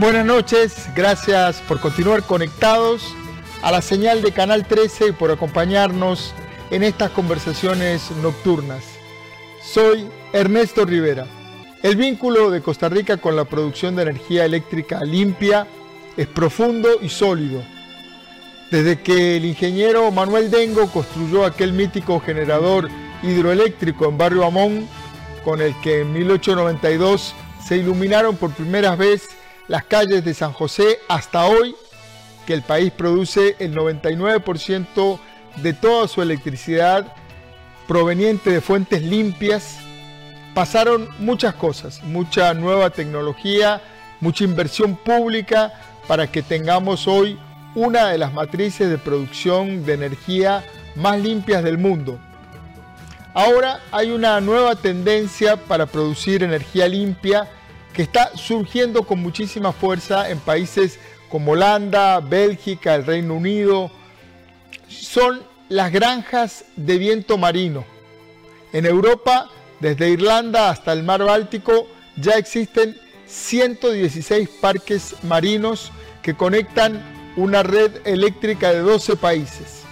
Buenas 0.00 0.24
noches, 0.24 0.88
gracias 0.96 1.60
por 1.68 1.78
continuar 1.78 2.22
conectados 2.22 3.14
a 3.60 3.70
la 3.70 3.82
señal 3.82 4.22
de 4.22 4.32
Canal 4.32 4.66
13 4.66 5.08
y 5.08 5.12
por 5.12 5.30
acompañarnos 5.30 6.32
en 6.70 6.82
estas 6.84 7.10
conversaciones 7.10 8.10
nocturnas. 8.22 8.82
Soy 9.62 10.08
Ernesto 10.32 10.86
Rivera. 10.86 11.26
El 11.82 11.96
vínculo 11.96 12.50
de 12.50 12.62
Costa 12.62 12.88
Rica 12.88 13.18
con 13.18 13.36
la 13.36 13.44
producción 13.44 13.94
de 13.94 14.04
energía 14.04 14.46
eléctrica 14.46 15.04
limpia 15.04 15.66
es 16.16 16.26
profundo 16.28 16.88
y 17.02 17.10
sólido. 17.10 17.62
Desde 18.70 19.02
que 19.02 19.36
el 19.36 19.44
ingeniero 19.44 20.10
Manuel 20.10 20.50
Dengo 20.50 20.90
construyó 20.90 21.44
aquel 21.44 21.74
mítico 21.74 22.20
generador 22.20 22.88
hidroeléctrico 23.22 24.08
en 24.08 24.16
Barrio 24.16 24.46
Amón, 24.46 24.88
con 25.44 25.60
el 25.60 25.78
que 25.82 26.00
en 26.00 26.14
1892 26.14 27.34
se 27.62 27.76
iluminaron 27.76 28.38
por 28.38 28.50
primera 28.52 28.96
vez 28.96 29.28
las 29.70 29.84
calles 29.84 30.24
de 30.24 30.34
San 30.34 30.52
José 30.52 30.98
hasta 31.06 31.44
hoy, 31.46 31.76
que 32.44 32.54
el 32.54 32.62
país 32.62 32.90
produce 32.90 33.54
el 33.60 33.72
99% 33.72 35.20
de 35.62 35.72
toda 35.74 36.08
su 36.08 36.22
electricidad 36.22 37.14
proveniente 37.86 38.50
de 38.50 38.60
fuentes 38.60 39.00
limpias, 39.00 39.78
pasaron 40.54 41.08
muchas 41.20 41.54
cosas, 41.54 42.02
mucha 42.02 42.52
nueva 42.52 42.90
tecnología, 42.90 43.80
mucha 44.18 44.42
inversión 44.42 44.96
pública 44.96 45.72
para 46.08 46.26
que 46.26 46.42
tengamos 46.42 47.06
hoy 47.06 47.38
una 47.76 48.08
de 48.08 48.18
las 48.18 48.32
matrices 48.32 48.90
de 48.90 48.98
producción 48.98 49.86
de 49.86 49.92
energía 49.92 50.64
más 50.96 51.20
limpias 51.20 51.62
del 51.62 51.78
mundo. 51.78 52.18
Ahora 53.34 53.78
hay 53.92 54.10
una 54.10 54.40
nueva 54.40 54.74
tendencia 54.74 55.56
para 55.56 55.86
producir 55.86 56.42
energía 56.42 56.88
limpia 56.88 57.48
que 57.92 58.02
está 58.02 58.36
surgiendo 58.36 59.02
con 59.04 59.20
muchísima 59.20 59.72
fuerza 59.72 60.30
en 60.30 60.38
países 60.38 60.98
como 61.28 61.52
Holanda, 61.52 62.20
Bélgica, 62.20 62.94
el 62.94 63.06
Reino 63.06 63.34
Unido, 63.34 63.90
son 64.88 65.42
las 65.68 65.92
granjas 65.92 66.64
de 66.76 66.98
viento 66.98 67.38
marino. 67.38 67.84
En 68.72 68.86
Europa, 68.86 69.48
desde 69.78 70.10
Irlanda 70.10 70.70
hasta 70.70 70.92
el 70.92 71.02
mar 71.02 71.22
Báltico, 71.24 71.86
ya 72.16 72.32
existen 72.32 72.96
116 73.26 74.48
parques 74.60 75.14
marinos 75.22 75.92
que 76.22 76.34
conectan 76.34 77.00
una 77.36 77.62
red 77.62 78.04
eléctrica 78.04 78.72
de 78.72 78.80
12 78.80 79.16
países. 79.16 79.82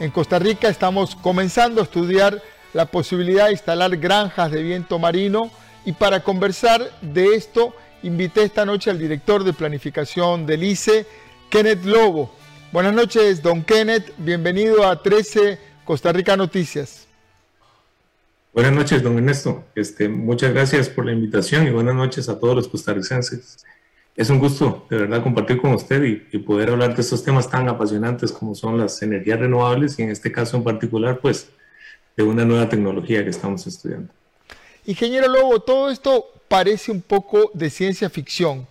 En 0.00 0.10
Costa 0.10 0.38
Rica 0.38 0.68
estamos 0.68 1.14
comenzando 1.14 1.80
a 1.80 1.84
estudiar 1.84 2.42
la 2.72 2.86
posibilidad 2.86 3.46
de 3.46 3.52
instalar 3.52 3.96
granjas 3.96 4.50
de 4.50 4.62
viento 4.62 4.98
marino 4.98 5.50
y 5.84 5.92
para 5.92 6.22
conversar 6.22 6.90
de 7.00 7.34
esto, 7.34 7.74
invité 8.02 8.42
esta 8.42 8.64
noche 8.64 8.90
al 8.90 8.98
director 8.98 9.44
de 9.44 9.52
planificación 9.52 10.46
del 10.46 10.64
ICE, 10.64 11.06
Kenneth 11.50 11.84
Lobo. 11.84 12.34
Buenas 12.72 12.94
noches, 12.94 13.42
don 13.42 13.64
Kenneth. 13.64 14.12
Bienvenido 14.18 14.86
a 14.86 15.02
13 15.02 15.58
Costa 15.84 16.12
Rica 16.12 16.36
Noticias. 16.36 17.08
Buenas 18.52 18.72
noches, 18.72 19.02
don 19.02 19.16
Ernesto. 19.16 19.64
Este, 19.74 20.08
muchas 20.08 20.52
gracias 20.52 20.88
por 20.88 21.06
la 21.06 21.12
invitación 21.12 21.66
y 21.66 21.70
buenas 21.70 21.94
noches 21.94 22.28
a 22.28 22.38
todos 22.38 22.54
los 22.54 22.68
costarricenses. 22.68 23.64
Es 24.16 24.28
un 24.28 24.38
gusto, 24.38 24.86
de 24.90 24.98
verdad, 24.98 25.22
compartir 25.22 25.60
con 25.60 25.72
usted 25.72 26.02
y, 26.02 26.38
poder 26.38 26.70
hablar 26.70 26.94
de 26.94 27.00
estos 27.00 27.24
temas 27.24 27.48
tan 27.48 27.68
apasionantes 27.68 28.32
como 28.32 28.54
son 28.54 28.76
las 28.76 29.00
energías 29.02 29.40
renovables 29.40 29.98
y 29.98 30.02
en 30.02 30.10
este 30.10 30.30
caso 30.30 30.56
en 30.56 30.64
particular, 30.64 31.20
pues, 31.20 31.48
de 32.16 32.22
una 32.24 32.44
nueva 32.44 32.68
tecnología 32.68 33.24
que 33.24 33.30
estamos 33.30 33.66
estudiando. 33.66 34.12
Ingeniero 34.86 35.28
Lobo, 35.28 35.60
todo 35.60 35.90
esto 35.90 36.26
parece 36.48 36.90
un 36.90 37.02
poco 37.02 37.50
de 37.54 37.70
ciencia 37.70 38.10
ficción. 38.10 38.66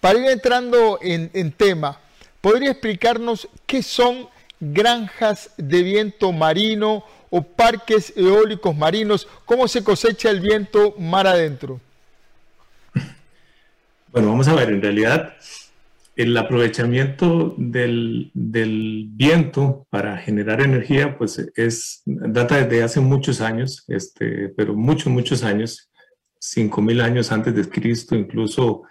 Para 0.00 0.18
ir 0.18 0.26
entrando 0.26 0.98
en, 1.00 1.52
tema, 1.52 1.98
¿podría 2.40 2.72
explicarnos 2.72 3.48
qué 3.66 3.82
son 3.82 4.28
granjas 4.60 5.50
de 5.56 5.82
viento 5.82 6.32
marino 6.32 7.04
o 7.30 7.42
parques 7.42 8.12
eólicos 8.16 8.76
marinos? 8.76 9.28
¿Cómo 9.44 9.68
se 9.68 9.84
cosecha 9.84 10.28
el 10.30 10.40
viento 10.40 10.94
mar 10.98 11.26
adentro? 11.26 11.80
Bueno, 14.12 14.28
vamos 14.28 14.46
a 14.46 14.54
ver, 14.54 14.68
en 14.68 14.82
realidad 14.82 15.34
el 16.14 16.36
aprovechamiento 16.36 17.54
del, 17.56 18.30
viento 18.34 19.86
para 19.90 20.18
generar 20.18 20.60
energía, 20.60 21.16
pues 21.16 21.38
es, 21.56 22.02
data 22.04 22.62
desde 22.62 22.82
hace 22.82 23.00
muchos 23.00 23.40
años, 23.40 23.84
este, 23.88 24.50
pero 24.50 24.74
muchos, 24.74 25.06
muchos 25.12 25.42
años, 25.42 25.90
5.000 26.40 27.02
años 27.02 27.32
antes 27.32 27.54
de 27.54 27.68
Cristo, 27.68 28.14
incluso 28.14 28.82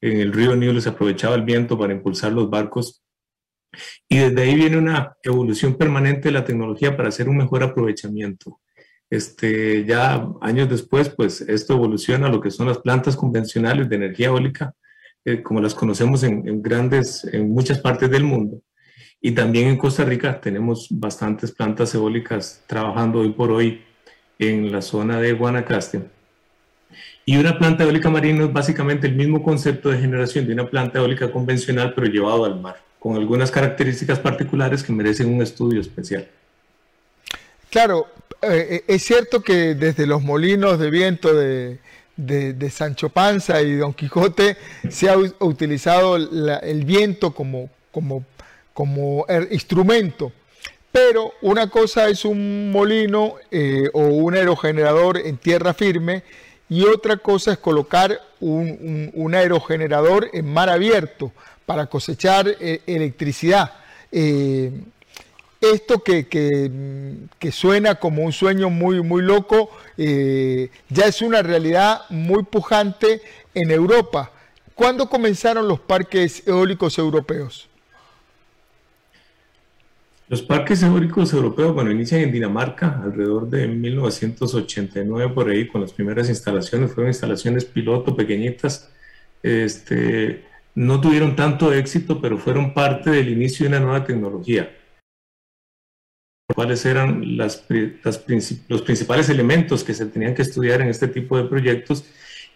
en 0.00 0.20
el 0.20 0.32
río 0.32 0.54
Nilo 0.54 0.80
se 0.80 0.90
aprovechaba 0.90 1.34
el 1.34 1.42
viento 1.42 1.78
para 1.78 1.92
impulsar 1.92 2.32
los 2.32 2.48
barcos. 2.48 3.02
Y 4.08 4.18
desde 4.18 4.42
ahí 4.42 4.54
viene 4.54 4.76
una 4.78 5.16
evolución 5.22 5.74
permanente 5.74 6.28
de 6.28 6.32
la 6.32 6.44
tecnología 6.44 6.96
para 6.96 7.08
hacer 7.08 7.28
un 7.28 7.38
mejor 7.38 7.62
aprovechamiento. 7.62 8.60
Este, 9.10 9.84
ya 9.84 10.28
años 10.40 10.68
después, 10.68 11.08
pues 11.08 11.40
esto 11.40 11.74
evoluciona 11.74 12.26
a 12.26 12.30
lo 12.30 12.40
que 12.40 12.50
son 12.50 12.68
las 12.68 12.78
plantas 12.78 13.16
convencionales 13.16 13.88
de 13.88 13.96
energía 13.96 14.28
eólica, 14.28 14.74
eh, 15.28 15.42
como 15.42 15.60
las 15.60 15.74
conocemos 15.74 16.22
en, 16.22 16.62
grandes, 16.62 17.22
en 17.30 17.50
muchas 17.50 17.78
partes 17.80 18.10
del 18.10 18.24
mundo. 18.24 18.62
Y 19.20 19.32
también 19.32 19.68
en 19.68 19.76
Costa 19.76 20.02
Rica 20.04 20.40
tenemos 20.40 20.88
bastantes 20.90 21.52
plantas 21.52 21.94
eólicas 21.94 22.62
trabajando 22.66 23.18
hoy 23.18 23.32
por 23.32 23.50
hoy 23.50 23.82
en 24.38 24.72
la 24.72 24.80
zona 24.80 25.20
de 25.20 25.34
Guanacaste. 25.34 26.00
Y 27.26 27.36
una 27.36 27.58
planta 27.58 27.84
eólica 27.84 28.08
marina 28.08 28.44
es 28.44 28.52
básicamente 28.54 29.06
el 29.06 29.16
mismo 29.16 29.42
concepto 29.42 29.90
de 29.90 29.98
generación 29.98 30.46
de 30.46 30.54
una 30.54 30.70
planta 30.70 30.98
eólica 30.98 31.30
convencional, 31.30 31.92
pero 31.94 32.06
llevado 32.06 32.46
al 32.46 32.58
mar, 32.58 32.76
con 32.98 33.16
algunas 33.16 33.50
características 33.50 34.18
particulares 34.20 34.82
que 34.82 34.94
merecen 34.94 35.34
un 35.34 35.42
estudio 35.42 35.82
especial. 35.82 36.26
Claro, 37.68 38.06
eh, 38.40 38.82
es 38.86 39.02
cierto 39.02 39.42
que 39.42 39.74
desde 39.74 40.06
los 40.06 40.22
molinos 40.22 40.78
de 40.78 40.90
viento 40.90 41.34
de, 41.34 41.80
de, 42.18 42.70
Sancho 42.70 43.08
Panza 43.08 43.62
y 43.62 43.76
Don 43.76 43.94
Quijote 43.94 44.56
se 44.90 45.08
ha 45.08 45.16
utilizado 45.16 46.16
el 46.16 46.84
viento 46.84 47.32
como, 47.32 47.70
como, 47.90 48.24
como 48.74 49.24
er, 49.28 49.48
instrumento. 49.50 50.32
Pero 50.90 51.32
una 51.42 51.70
cosa 51.70 52.08
es 52.08 52.24
un 52.24 52.70
molino 52.70 53.36
eh, 53.50 53.88
o 53.92 54.00
un 54.00 54.34
aerogenerador 54.34 55.18
en 55.18 55.36
tierra 55.36 55.74
firme 55.74 56.22
y 56.68 56.84
otra 56.84 57.18
cosa 57.18 57.52
es 57.52 57.58
colocar 57.58 58.20
un, 58.40 59.34
aerogenerador 59.34 60.28
en 60.32 60.52
mar 60.52 60.68
abierto 60.68 61.32
para 61.66 61.86
cosechar 61.86 62.48
eh, 62.60 62.80
electricidad. 62.86 63.72
Eh, 64.10 64.72
esto 65.60 66.02
que, 66.02 66.26
que, 66.26 67.52
suena 67.52 67.96
como 67.96 68.22
un 68.22 68.32
sueño 68.32 68.70
muy, 68.70 69.02
muy 69.02 69.22
loco, 69.22 69.70
eh, 69.96 70.70
ya 70.88 71.06
es 71.06 71.22
una 71.22 71.42
realidad 71.42 72.02
muy 72.10 72.44
pujante 72.44 73.20
en 73.54 73.70
Europa. 73.70 74.30
¿Cuándo 74.74 75.08
comenzaron 75.08 75.66
los 75.66 75.80
parques 75.80 76.46
eólicos 76.46 76.98
europeos? 76.98 77.68
Los 80.28 80.42
parques 80.42 80.82
eólicos 80.82 81.32
europeos, 81.32 81.74
bueno, 81.74 81.90
inician 81.90 82.20
en 82.20 82.30
Dinamarca 82.30 83.00
alrededor 83.02 83.48
de 83.48 83.66
1989 83.66 85.32
por 85.34 85.48
ahí 85.48 85.66
con 85.66 85.80
las 85.80 85.92
primeras 85.92 86.28
instalaciones, 86.28 86.92
fueron 86.92 87.10
instalaciones 87.10 87.64
piloto 87.64 88.14
pequeñitas, 88.14 88.90
este, 89.42 90.44
no 90.74 91.00
tuvieron 91.00 91.34
tanto 91.34 91.72
éxito, 91.72 92.20
pero 92.20 92.36
fueron 92.36 92.74
parte 92.74 93.10
del 93.10 93.30
inicio 93.30 93.64
de 93.64 93.70
una 93.70 93.80
nueva 93.80 94.04
tecnología 94.04 94.70
cuáles 96.54 96.84
eran 96.86 97.36
los 97.36 98.80
principales 98.82 99.28
elementos 99.28 99.84
que 99.84 99.94
se 99.94 100.06
tenían 100.06 100.34
que 100.34 100.42
estudiar 100.42 100.80
en 100.80 100.88
este 100.88 101.08
tipo 101.08 101.36
de 101.36 101.44
proyectos 101.44 102.04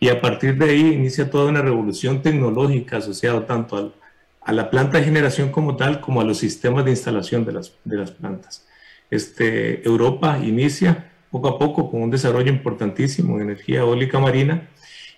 y 0.00 0.08
a 0.08 0.20
partir 0.20 0.56
de 0.56 0.70
ahí 0.70 0.94
inicia 0.94 1.30
toda 1.30 1.50
una 1.50 1.62
revolución 1.62 2.22
tecnológica 2.22 2.96
asociada 2.96 3.46
tanto 3.46 3.94
a 4.40 4.52
la 4.52 4.70
planta 4.70 4.98
de 4.98 5.04
generación 5.04 5.52
como 5.52 5.76
tal 5.76 6.00
como 6.00 6.20
a 6.20 6.24
los 6.24 6.38
sistemas 6.38 6.84
de 6.84 6.92
instalación 6.92 7.44
de 7.44 7.52
las, 7.52 7.74
de 7.84 7.96
las 7.98 8.10
plantas. 8.10 8.66
Este, 9.10 9.86
Europa 9.86 10.38
inicia 10.42 11.12
poco 11.30 11.48
a 11.48 11.58
poco 11.58 11.90
con 11.90 12.02
un 12.02 12.10
desarrollo 12.10 12.50
importantísimo 12.50 13.36
en 13.36 13.42
energía 13.42 13.80
eólica 13.80 14.18
marina 14.18 14.70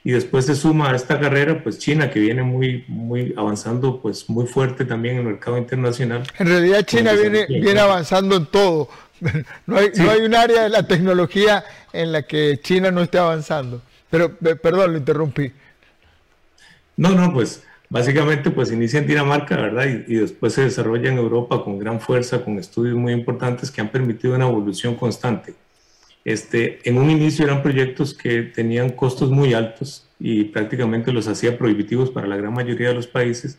y 0.06 0.12
después 0.12 0.44
se 0.44 0.54
suma 0.54 0.90
a 0.90 0.96
esta 0.96 1.18
carrera 1.18 1.62
pues 1.62 1.78
China 1.78 2.10
que 2.10 2.20
viene 2.20 2.42
muy 2.42 2.84
muy 2.88 3.34
avanzando 3.36 4.00
pues 4.02 4.28
muy 4.28 4.46
fuerte 4.46 4.84
también 4.84 5.14
en 5.14 5.20
el 5.22 5.26
mercado 5.28 5.56
internacional. 5.56 6.24
En 6.38 6.46
realidad 6.46 6.82
China 6.84 7.14
viene 7.14 7.46
viene 7.46 7.80
avanzando 7.80 8.36
en 8.36 8.46
todo. 8.46 8.88
No 9.66 9.78
hay, 9.78 9.90
no 9.96 10.10
hay 10.10 10.20
un 10.20 10.34
área 10.34 10.64
de 10.64 10.68
la 10.68 10.86
tecnología 10.86 11.64
en 11.94 12.12
la 12.12 12.22
que 12.22 12.60
China 12.62 12.90
no 12.90 13.00
esté 13.00 13.16
avanzando. 13.16 13.80
Pero 14.10 14.36
perdón, 14.36 14.92
lo 14.92 14.98
interrumpí. 14.98 15.50
No, 16.96 17.10
no, 17.10 17.32
pues 17.32 17.62
básicamente 17.88 18.50
pues 18.50 18.70
inicia 18.70 18.98
en 18.98 19.06
Dinamarca, 19.06 19.56
¿verdad? 19.56 19.86
Y, 19.86 20.12
y, 20.12 20.16
después 20.16 20.52
se 20.52 20.64
desarrolla 20.64 21.10
en 21.10 21.16
Europa 21.16 21.62
con 21.64 21.78
gran 21.78 22.00
fuerza, 22.00 22.44
con 22.44 22.58
estudios 22.58 22.96
muy 22.96 23.14
importantes 23.14 23.70
que 23.70 23.80
han 23.80 23.88
permitido 23.88 24.34
una 24.34 24.46
evolución 24.46 24.94
constante. 24.94 25.54
Este, 26.24 26.78
en 26.88 26.96
un 26.96 27.10
inicio 27.10 27.44
eran 27.44 27.62
proyectos 27.62 28.14
que 28.14 28.42
tenían 28.42 28.90
costos 28.90 29.30
muy 29.30 29.52
altos 29.52 30.08
y 30.18 30.44
prácticamente 30.44 31.12
los 31.12 31.28
hacía 31.28 31.58
prohibitivos 31.58 32.10
para 32.10 32.26
la 32.26 32.36
gran 32.36 32.54
mayoría 32.54 32.88
de 32.88 32.94
los 32.94 33.06
países 33.06 33.58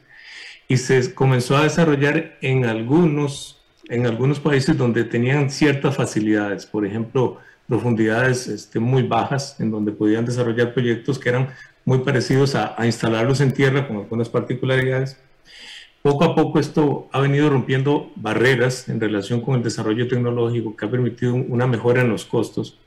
y 0.67 0.77
se 0.77 1.13
comenzó 1.13 1.57
a 1.57 1.63
desarrollar 1.63 2.37
en 2.41 2.65
algunos, 2.65 3.63
en 3.87 4.07
algunos 4.07 4.39
países 4.39 4.75
donde 4.77 5.03
tenían 5.03 5.51
ciertas 5.51 5.95
facilidades, 5.95 6.65
por 6.65 6.85
ejemplo, 6.85 7.37
profundidades 7.67 8.47
este, 8.47 8.79
muy 8.79 9.03
bajas, 9.03 9.59
en 9.59 9.71
donde 9.71 9.91
podían 9.91 10.25
desarrollar 10.25 10.73
proyectos 10.73 11.19
que 11.19 11.29
eran 11.29 11.49
muy 11.83 11.99
parecidos 11.99 12.55
a, 12.55 12.79
a 12.79 12.85
instalarlos 12.87 13.41
en 13.41 13.53
tierra 13.53 13.87
con 13.87 13.97
algunas 13.97 14.29
particularidades. 14.29 15.19
Poco 16.05 16.23
a 16.23 16.35
poco 16.35 16.59
esto 16.59 17.09
ha 17.13 17.19
venido 17.19 17.49
rompiendo 17.49 18.11
barreras 18.15 18.89
en 18.89 19.01
relación 19.01 19.41
con 19.41 19.55
el 19.55 19.63
desarrollo 19.63 20.07
tecnológico 20.07 20.75
que 20.75 20.85
ha 20.85 20.91
permitido 20.91 21.33
una 21.33 21.65
mejora 21.65 22.01
en 22.01 22.09
los 22.09 22.25
costos 22.25 22.77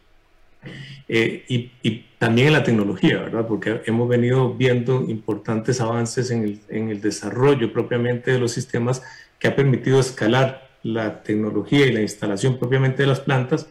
eh, 1.09 1.45
y, 1.49 2.05
también 2.19 2.47
en 2.47 2.53
la 2.53 2.63
tecnología, 2.63 3.19
¿verdad? 3.19 3.45
Porque 3.49 3.83
hemos 3.87 4.09
venido 4.09 4.55
viendo 4.55 5.03
importantes 5.09 5.81
avances 5.81 6.31
en 6.31 6.45
el, 6.45 6.61
en 6.69 6.91
el 6.91 7.01
desarrollo 7.01 7.73
propiamente 7.73 8.31
de 8.31 8.39
los 8.39 8.53
sistemas 8.53 9.03
que 9.41 9.49
ha 9.49 9.57
permitido 9.57 9.99
escalar 9.99 10.69
la 10.85 11.25
tecnología 11.25 11.87
y 11.87 11.93
la 11.93 12.03
instalación 12.03 12.57
propiamente 12.57 13.03
de 13.03 13.09
las 13.09 13.19
plantas 13.19 13.69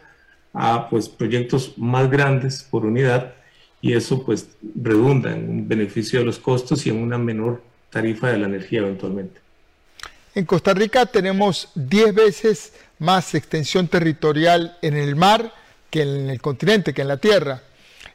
a 0.51 0.89
pues, 0.89 1.07
proyectos 1.07 1.77
más 1.77 2.11
grandes 2.11 2.67
por 2.69 2.85
unidad 2.85 3.33
y 3.79 3.93
eso 3.93 4.25
pues 4.25 4.57
redunda 4.75 5.33
en 5.33 5.49
un 5.49 5.67
beneficio 5.69 6.19
de 6.19 6.25
los 6.25 6.37
costos 6.37 6.85
y 6.85 6.89
en 6.89 6.97
una 6.97 7.17
menor 7.17 7.61
tarifa 7.89 8.31
de 8.31 8.37
la 8.37 8.47
energía 8.47 8.79
eventualmente. 8.79 9.39
En 10.35 10.45
Costa 10.45 10.73
Rica 10.73 11.05
tenemos 11.05 11.69
10 11.75 12.13
veces 12.13 12.73
más 12.99 13.33
extensión 13.35 13.87
territorial 13.87 14.77
en 14.81 14.95
el 14.95 15.15
mar 15.15 15.53
que 15.89 16.01
en 16.01 16.29
el 16.29 16.41
continente, 16.41 16.93
que 16.93 17.01
en 17.01 17.07
la 17.07 17.17
tierra. 17.17 17.61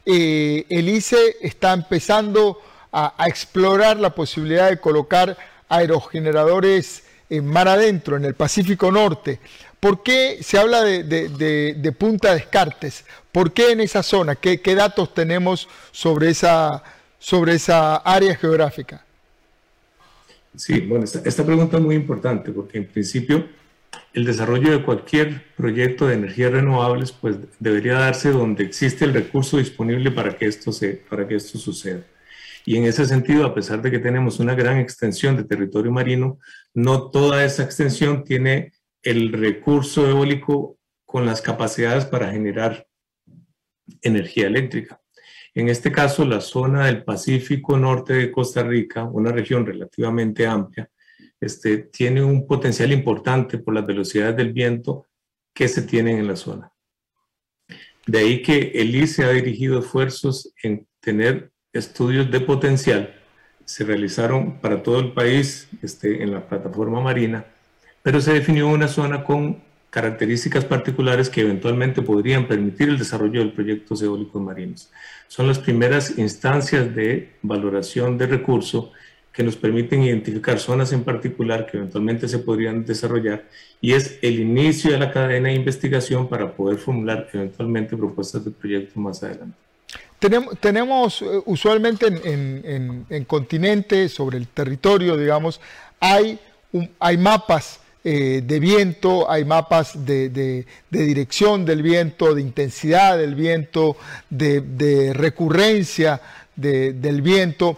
Eh, 0.05 0.65
el 0.69 0.89
ICE 0.89 1.37
está 1.41 1.73
empezando 1.73 2.61
a, 2.91 3.13
explorar 3.25 3.97
la 3.97 4.13
posibilidad 4.13 4.69
de 4.69 4.79
colocar 4.79 5.35
aerogeneradores 5.69 7.03
en 7.29 7.45
mar 7.47 7.67
adentro, 7.67 8.15
en 8.17 8.25
el 8.25 8.35
Pacífico 8.35 8.91
Norte. 8.91 9.39
¿Por 9.79 10.03
qué 10.03 10.39
se 10.41 10.57
habla 10.57 10.83
de, 10.83 11.95
Punta 11.97 12.33
Descartes? 12.35 13.05
¿Por 13.31 13.51
qué 13.51 13.71
en 13.71 13.81
esa 13.81 14.03
zona? 14.03 14.35
¿Qué, 14.35 14.75
datos 14.75 15.13
tenemos 15.13 15.67
sobre 15.91 16.29
esa, 16.29 16.83
sobre 17.17 17.55
esa 17.55 17.97
área 17.97 18.35
geográfica? 18.35 19.02
Sí, 20.55 20.81
bueno, 20.81 21.05
esta, 21.05 21.45
pregunta 21.45 21.77
es 21.77 21.83
muy 21.83 21.95
importante 21.95 22.51
porque 22.51 22.77
en 22.77 22.85
principio 22.85 23.47
el 24.13 24.25
desarrollo 24.25 24.71
de 24.71 24.83
cualquier 24.83 25.43
proyecto 25.55 26.07
de 26.07 26.15
energías 26.15 26.51
renovables 26.51 27.11
pues 27.11 27.37
debería 27.59 27.93
darse 27.93 28.31
donde 28.31 28.63
existe 28.63 29.05
el 29.05 29.13
recurso 29.13 29.57
disponible 29.57 30.11
para 30.11 30.37
que 30.37 30.45
esto, 30.45 30.71
se, 30.71 31.03
para 31.09 31.27
que 31.27 31.35
esto 31.35 31.57
suceda. 31.57 32.03
Y 32.65 32.77
en 32.77 32.85
ese 32.85 33.05
sentido, 33.05 33.45
a 33.45 33.53
pesar 33.53 33.81
de 33.81 33.91
que 33.91 33.99
tenemos 33.99 34.39
una 34.39 34.55
gran 34.55 34.77
extensión 34.77 35.35
de 35.35 35.43
territorio 35.43 35.91
marino, 35.91 36.39
no 36.73 37.09
toda 37.09 37.43
esa 37.43 37.63
extensión 37.63 38.23
tiene 38.23 38.71
el 39.01 39.33
recurso 39.33 40.07
eólico 40.07 40.77
con 41.05 41.25
las 41.25 41.41
capacidades 41.41 42.05
para 42.05 42.31
generar 42.31 42.87
energía 44.01 44.47
eléctrica. 44.47 45.02
En 45.55 45.69
este 45.69 45.91
caso, 45.91 46.25
la 46.25 46.41
zona 46.41 46.87
del 46.87 47.03
Pacífico 47.03 47.77
Norte 47.77 48.13
de 48.13 48.31
Costa 48.31 48.63
Rica, 48.63 49.03
una 49.03 49.31
región 49.31 49.65
relativamente 49.65 50.47
amplia, 50.47 50.89
este, 51.39 51.77
tiene 51.77 52.23
un 52.23 52.47
potencial 52.47 52.91
importante 52.91 53.57
por 53.59 53.73
las 53.73 53.85
velocidades 53.85 54.35
del 54.35 54.53
viento 54.53 55.07
que 55.53 55.67
se 55.67 55.83
tienen 55.83 56.17
en 56.17 56.27
la 56.27 56.35
zona. 56.35 56.71
De 58.07 58.19
ahí 58.19 58.41
que 58.41 58.71
el 58.75 58.95
ICE 58.95 59.25
ha 59.25 59.29
dirigido 59.29 59.79
esfuerzos 59.79 60.53
en 60.63 60.87
tener 60.99 61.51
estudios 61.71 62.31
de 62.31 62.39
potencial. 62.39 63.13
Se 63.65 63.83
realizaron 63.83 64.59
para 64.59 64.81
todo 64.81 64.99
el 64.99 65.13
país 65.13 65.69
este, 65.81 66.23
en 66.23 66.31
la 66.31 66.47
plataforma 66.47 66.99
marina, 66.99 67.45
pero 68.01 68.19
se 68.19 68.33
definió 68.33 68.67
una 68.67 68.87
zona 68.87 69.23
con 69.23 69.63
características 69.93 70.65
particulares 70.65 71.29
que 71.29 71.41
eventualmente 71.41 72.01
podrían 72.01 72.47
permitir 72.47 72.89
el 72.89 72.97
desarrollo 72.97 73.41
de 73.41 73.51
proyectos 73.51 74.01
eólicos 74.01 74.41
marinos. 74.41 74.89
Son 75.27 75.47
las 75.47 75.59
primeras 75.59 76.17
instancias 76.17 76.95
de 76.95 77.33
valoración 77.43 78.17
de 78.17 78.25
recurso 78.25 78.91
que 79.31 79.43
nos 79.43 79.55
permiten 79.55 80.01
identificar 80.01 80.57
zonas 80.57 80.91
en 80.93 81.03
particular 81.03 81.67
que 81.67 81.77
eventualmente 81.77 82.27
se 82.27 82.39
podrían 82.39 82.83
desarrollar 82.83 83.43
y 83.81 83.93
es 83.93 84.17
el 84.23 84.39
inicio 84.39 84.89
de 84.89 84.97
la 84.97 85.11
cadena 85.11 85.49
de 85.49 85.55
investigación 85.55 86.27
para 86.27 86.51
poder 86.51 86.79
formular 86.79 87.29
eventualmente 87.31 87.95
propuestas 87.95 88.43
de 88.43 88.49
proyectos 88.49 88.97
más 88.97 89.21
adelante. 89.21 89.55
Tenemos, 90.17 90.57
tenemos 90.59 91.21
eh, 91.21 91.25
usualmente 91.45 92.07
en, 92.07 93.05
en, 93.07 93.25
continentes, 93.25 94.11
sobre 94.11 94.39
el 94.39 94.47
territorio, 94.47 95.17
digamos, 95.17 95.61
hay, 95.99 96.39
hay 96.99 97.17
mapas 97.17 97.82
eh, 98.03 98.41
de 98.43 98.59
viento, 98.59 99.29
hay 99.31 99.45
mapas 99.45 100.05
de, 100.05 100.29
de, 100.29 100.65
dirección 100.89 101.65
del 101.65 101.81
viento, 101.81 102.35
de 102.35 102.41
intensidad 102.41 103.17
del 103.17 103.35
viento, 103.35 103.97
de, 104.29 105.11
recurrencia 105.13 106.21
del 106.55 107.21
viento 107.21 107.77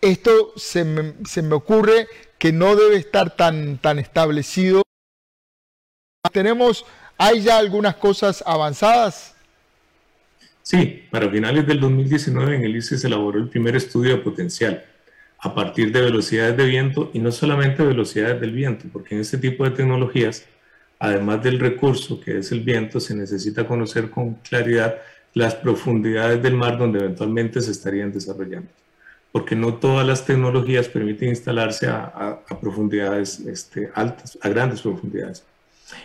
esto 0.00 0.52
se 0.56 0.84
me, 0.84 1.54
ocurre 1.54 2.06
que 2.38 2.52
no 2.52 2.76
debe 2.76 2.96
estar 2.96 3.34
tan, 3.34 3.78
tan 3.78 3.98
establecido. 3.98 4.82
Tenemos, 6.32 6.84
hay 7.16 7.42
ya 7.42 7.58
algunas 7.58 7.96
cosas 7.96 8.42
avanzadas. 8.46 9.34
Sí, 10.62 11.04
para 11.10 11.30
finales 11.30 11.66
del 11.66 11.80
2019 11.80 12.56
en 12.56 12.64
el 12.64 12.76
ICE 12.76 12.98
se 12.98 13.06
elaboró 13.06 13.38
el 13.38 13.48
primer 13.48 13.76
estudio 13.76 14.16
de 14.16 14.22
potencial 14.22 14.84
a 15.38 15.54
partir 15.54 15.92
de 15.92 16.00
velocidades 16.00 16.56
de 16.56 16.66
viento 16.66 17.10
y 17.12 17.18
no 17.18 17.30
solamente 17.30 17.82
velocidades 17.82 18.40
del 18.40 18.52
viento, 18.52 18.86
porque 18.92 19.14
en 19.14 19.20
este 19.20 19.38
tipo 19.38 19.64
de 19.64 19.70
tecnologías, 19.70 20.46
además 20.98 21.42
del 21.42 21.58
recurso 21.60 22.20
que 22.20 22.38
es 22.38 22.52
el 22.52 22.60
viento, 22.60 23.00
se 23.00 23.14
necesita 23.14 23.66
conocer 23.66 24.10
con 24.10 24.34
claridad 24.34 24.96
las 25.34 25.54
profundidades 25.54 26.42
del 26.42 26.54
mar 26.54 26.78
donde 26.78 27.00
eventualmente 27.00 27.60
se 27.60 27.70
estarían 27.70 28.12
desarrollando 28.12 28.68
porque 29.36 29.54
no 29.54 29.74
todas 29.74 30.06
las 30.06 30.24
tecnologías 30.24 30.88
permiten 30.88 31.28
instalarse 31.28 31.86
a, 31.88 32.40
profundidades 32.58 33.38
este, 33.40 33.90
altas, 33.94 34.38
a 34.40 34.48
grandes 34.48 34.80
profundidades. 34.80 35.44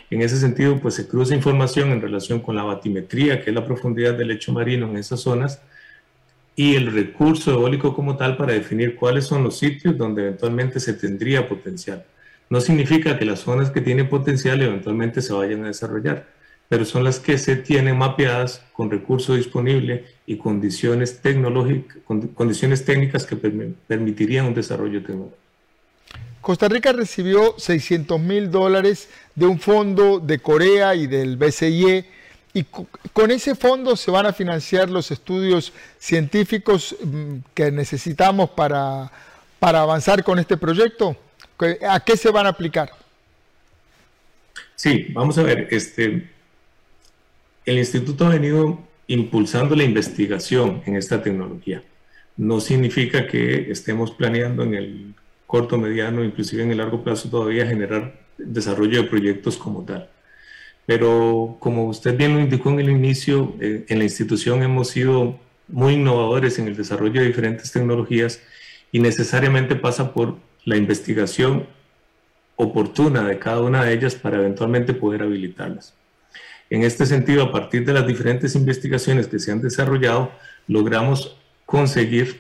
En 0.10 0.22
ese 0.22 0.36
sentido, 0.36 0.78
pues 0.82 0.96
se 0.96 1.08
cruza 1.08 1.34
información 1.34 1.92
en 1.92 2.02
relación 2.02 2.42
con 2.42 2.58
la 2.58 2.64
batimetría, 2.64 3.42
que 3.42 3.52
es 3.52 3.56
la 3.56 3.66
profundidad 3.66 4.16
del 4.16 4.28
lecho 4.28 4.52
marino 4.52 4.86
en 4.90 4.98
esas 4.98 5.22
zonas, 5.22 5.62
y 6.56 6.76
el 6.76 6.92
recurso 6.92 7.52
eólico 7.52 7.96
como 7.96 8.18
tal 8.18 8.38
para 8.38 8.54
definir 8.54 8.96
cuáles 8.96 9.26
son 9.26 9.44
los 9.44 9.58
sitios 9.58 9.98
donde 9.98 10.24
eventualmente 10.24 10.80
se 10.80 10.94
tendría 10.94 11.48
potencial. 11.48 12.06
No 12.50 12.60
significa 12.60 13.18
que 13.18 13.26
las 13.26 13.40
zonas 13.40 13.72
que 13.72 13.82
tienen 13.82 14.10
potencial 14.10 14.62
eventualmente 14.62 15.22
se 15.22 15.34
vayan 15.34 15.64
a 15.64 15.68
desarrollar, 15.68 16.28
pero 16.68 16.86
son 16.86 17.04
las 17.04 17.20
que 17.20 17.38
se 17.38 17.56
tienen 17.56 17.98
mapeadas 17.98 18.62
con 18.74 18.92
recurso 18.92 19.36
disponible 19.36 20.06
y 20.26 20.38
condiciones 20.38 21.22
tecnológicas, 21.22 21.98
condiciones 22.36 22.86
técnicas 22.86 23.26
que 23.26 23.36
permitirían 23.36 24.46
un 24.46 24.54
desarrollo 24.54 25.02
tecnológico. 25.02 25.38
Costa 26.42 26.68
Rica 26.68 26.92
recibió 26.92 27.54
600 27.58 28.20
mil 28.20 28.50
dólares 28.50 29.10
de 29.36 29.46
un 29.46 29.60
fondo 29.60 30.20
de 30.20 30.40
Corea 30.40 30.96
y 30.96 31.08
del 31.08 31.38
BCIE 31.38 32.06
y 32.54 32.66
con 33.14 33.32
ese 33.32 33.56
fondo 33.56 33.96
se 33.96 34.12
van 34.12 34.26
a 34.26 34.34
financiar 34.34 34.90
los 34.90 35.12
estudios 35.12 35.72
científicos 36.00 36.96
mm, 37.02 37.38
que 37.54 37.72
necesitamos 37.72 38.50
para, 38.50 39.12
para 39.60 39.82
avanzar 39.82 40.24
con 40.24 40.40
este 40.40 40.58
proyecto. 40.58 41.16
¿A 41.88 42.00
qué 42.00 42.18
se 42.18 42.32
van 42.32 42.48
a 42.48 42.50
aplicar? 42.50 42.92
Sí, 44.76 45.08
vamos 45.14 45.38
a 45.38 45.44
ver, 45.44 45.68
este, 45.70 46.28
el 47.66 47.78
instituto 47.78 48.26
ha 48.26 48.30
venido 48.30 48.80
impulsando 49.08 49.76
la 49.76 49.84
investigación 49.84 50.82
en 50.86 50.96
esta 50.96 51.22
tecnología. 51.22 51.84
No 52.36 52.60
significa 52.60 53.28
que 53.28 53.72
estemos 53.72 54.12
planeando 54.12 54.64
en 54.64 54.74
el 54.74 55.14
corto, 55.46 55.78
mediano, 55.78 56.24
inclusive 56.24 56.64
en 56.64 56.72
el 56.72 56.78
largo 56.78 57.04
plazo 57.04 57.30
todavía 57.30 57.68
generar 57.68 58.20
desarrollo 58.38 59.04
de 59.04 59.10
proyectos 59.10 59.58
como 59.58 59.84
tal. 59.84 60.10
Pero 60.86 61.58
como 61.60 61.88
usted 61.88 62.18
bien 62.18 62.34
lo 62.34 62.42
indicó 62.42 62.70
en 62.72 62.80
el 62.80 62.90
inicio, 62.90 63.56
eh, 63.60 63.86
en 63.88 64.00
la 64.00 64.04
institución 64.04 64.64
hemos 64.64 64.90
sido 64.90 65.40
muy 65.68 65.94
innovadores 65.94 66.60
en 66.60 66.68
el 66.68 66.76
desarrollo 66.76 67.22
de 67.22 67.28
diferentes 67.28 67.72
tecnologías 67.72 68.42
y 68.92 69.00
necesariamente 69.00 69.76
pasa 69.76 70.14
por 70.14 70.36
la 70.66 70.78
investigación 70.78 71.66
oportuna 72.56 73.28
de 73.28 73.40
cada 73.40 73.62
una 73.62 73.84
de 73.84 73.94
ellas 73.94 74.16
para 74.16 74.38
eventualmente 74.38 74.94
poder 74.94 75.24
habilitarlas. 75.24 75.96
En 76.70 76.84
este 76.84 77.06
sentido, 77.06 77.44
a 77.44 77.52
partir 77.52 77.86
de 77.86 77.94
las 77.94 78.08
diferentes 78.08 78.56
investigaciones 78.56 79.28
que 79.28 79.40
se 79.40 79.52
han 79.52 79.62
desarrollado, 79.62 80.32
logramos 80.68 81.38
conseguir, 81.66 82.40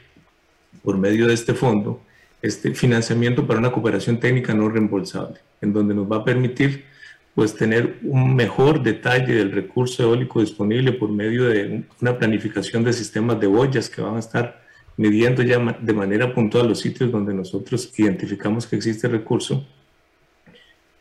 por 0.83 0.97
medio 0.97 1.27
de 1.27 1.33
este 1.33 1.53
fondo, 1.53 2.01
este 2.41 2.73
financiamiento 2.73 3.45
para 3.45 3.59
una 3.59 3.71
cooperación 3.71 4.19
técnica 4.19 4.53
no 4.53 4.69
reembolsable, 4.69 5.39
en 5.61 5.73
donde 5.73 5.93
nos 5.93 6.09
va 6.09 6.17
a 6.17 6.23
permitir 6.23 6.85
pues 7.35 7.55
tener 7.55 7.99
un 8.03 8.35
mejor 8.35 8.83
detalle 8.83 9.35
del 9.35 9.51
recurso 9.51 10.03
eólico 10.03 10.41
disponible 10.41 10.91
por 10.91 11.09
medio 11.09 11.45
de 11.45 11.83
una 12.01 12.17
planificación 12.17 12.83
de 12.83 12.93
sistemas 12.93 13.39
de 13.39 13.47
boyas 13.47 13.89
que 13.89 14.01
van 14.01 14.15
a 14.15 14.19
estar 14.19 14.61
midiendo 14.97 15.41
ya 15.41 15.57
de 15.79 15.93
manera 15.93 16.33
puntual 16.33 16.67
los 16.67 16.79
sitios 16.79 17.11
donde 17.11 17.33
nosotros 17.33 17.91
identificamos 17.97 18.67
que 18.67 18.75
existe 18.75 19.07
recurso. 19.07 19.65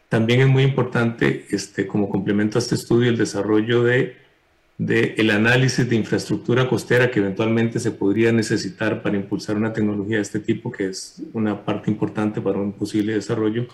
También 0.09 0.41
es 0.41 0.49
muy 0.49 0.63
importante, 0.63 1.47
este, 1.51 1.87
como 1.87 2.09
complemento 2.09 2.59
a 2.59 2.61
este 2.61 2.75
estudio, 2.75 3.11
el 3.11 3.17
desarrollo 3.17 3.85
de, 3.85 4.17
de 4.79 5.15
el 5.19 5.31
análisis 5.31 5.89
de 5.89 5.97
infraestructura 5.97 6.69
costera 6.69 7.11
que 7.11 7.21
eventualmente 7.21 7.79
se 7.79 7.91
podría 7.91 8.33
necesitar 8.33 9.03
para 9.03 9.17
impulsar 9.17 9.57
una 9.57 9.73
tecnología 9.73 10.17
de 10.17 10.23
este 10.23 10.41
tipo, 10.41 10.73
que 10.73 10.87
es 10.87 11.23
una 11.33 11.65
parte 11.65 11.91
importante 11.91 12.41
para 12.41 12.59
un 12.59 12.73
posible 12.73 13.15
desarrollo. 13.15 13.67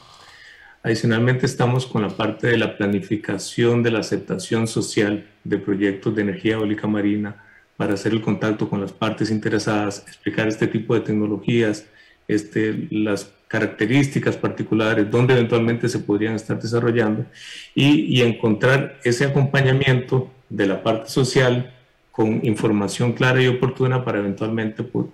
Adicionalmente 0.86 1.46
estamos 1.46 1.84
con 1.84 2.02
la 2.02 2.10
parte 2.10 2.46
de 2.46 2.58
la 2.58 2.76
planificación 2.76 3.82
de 3.82 3.90
la 3.90 3.98
aceptación 3.98 4.68
social 4.68 5.26
de 5.42 5.58
proyectos 5.58 6.14
de 6.14 6.22
energía 6.22 6.54
eólica 6.54 6.86
marina, 6.86 7.42
para 7.76 7.94
hacer 7.94 8.12
el 8.12 8.22
contacto 8.22 8.70
con 8.70 8.80
las 8.80 8.92
partes 8.92 9.32
interesadas, 9.32 10.04
explicar 10.06 10.46
este 10.46 10.68
tipo 10.68 10.94
de 10.94 11.00
tecnologías, 11.00 11.86
este, 12.28 12.86
las 12.92 13.32
características 13.48 14.36
particulares, 14.36 15.10
dónde 15.10 15.34
eventualmente 15.34 15.88
se 15.88 15.98
podrían 15.98 16.36
estar 16.36 16.62
desarrollando 16.62 17.26
y, 17.74 18.22
encontrar 18.22 19.00
ese 19.02 19.24
acompañamiento 19.24 20.30
de 20.48 20.68
la 20.68 20.84
parte 20.84 21.10
social 21.10 21.74
con 22.12 22.46
información 22.46 23.12
clara 23.12 23.42
y 23.42 23.48
oportuna 23.48 24.04
para 24.04 24.20
eventualmente 24.20 24.84
pues, 24.84 25.06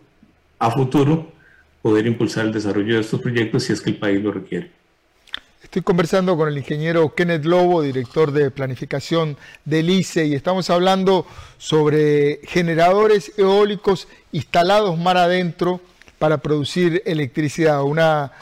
a 0.59 0.71
futuro 0.71 1.33
poder 1.81 2.07
impulsar 2.07 2.45
el 2.45 2.53
desarrollo 2.53 2.97
de 2.97 3.01
estos 3.01 3.23
proyectos 3.23 3.63
si 3.63 3.73
es 3.73 3.81
que 3.81 3.89
el 3.89 3.97
país 3.97 4.23
lo 4.23 4.33
requiere. 4.33 4.82
Estoy 5.73 5.85
conversando 5.85 6.37
con 6.37 6.51
el 6.51 6.59
ingeniero 6.59 7.15
Kenneth 7.15 7.47
Lobo, 7.47 7.81
director 7.81 8.31
de 8.31 8.51
planificación 8.51 9.39
del 9.65 9.89
ICE, 9.89 10.27
y 10.27 10.35
estamos 10.35 10.69
hablando 10.69 11.27
sobre 11.57 12.41
generadores 12.45 13.33
eólicos 13.39 14.07
instalados 14.33 14.99
mar 14.99 15.17
adentro 15.17 15.81
para 16.19 16.37
producir 16.37 17.03
electricidad, 17.07 17.85
una, 17.85 18.33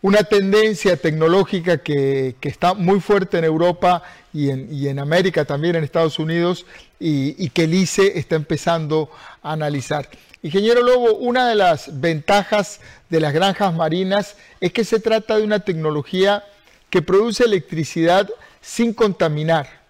una 0.00 0.22
tendencia 0.22 0.96
tecnológica 0.96 1.78
que, 1.78 2.36
está 2.40 2.74
muy 2.74 3.00
fuerte 3.00 3.38
en 3.38 3.46
Europa 3.46 4.04
y 4.32 4.50
en, 4.50 4.98
América, 5.00 5.44
también 5.44 5.74
en 5.74 5.82
Estados 5.82 6.20
Unidos, 6.20 6.66
y, 7.00 7.34
y 7.44 7.50
que 7.50 7.64
el 7.64 7.74
ICE 7.74 8.16
está 8.16 8.36
empezando 8.36 9.10
a 9.42 9.54
analizar. 9.54 10.08
Ingeniero 10.40 10.82
Lobo, 10.84 11.16
una 11.16 11.48
de 11.48 11.56
las 11.56 12.00
ventajas 12.00 12.80
de 13.08 13.18
las 13.18 13.32
granjas 13.32 13.74
marinas 13.74 14.36
es 14.60 14.72
que 14.72 14.84
se 14.84 15.00
trata 15.00 15.36
de 15.36 15.42
una 15.42 15.58
tecnología 15.58 16.44
que 16.90 17.02
produce 17.02 17.44
electricidad 17.44 18.28
sin 18.60 18.92
contaminar. 18.92 19.80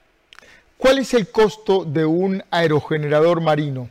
¿Cuál 0.76 0.99
es 0.99 1.12
el 1.14 1.28
costo 1.28 1.85
de 1.85 2.04
un 2.04 2.42
aerogenerador 2.50 3.40
marino? 3.40 3.88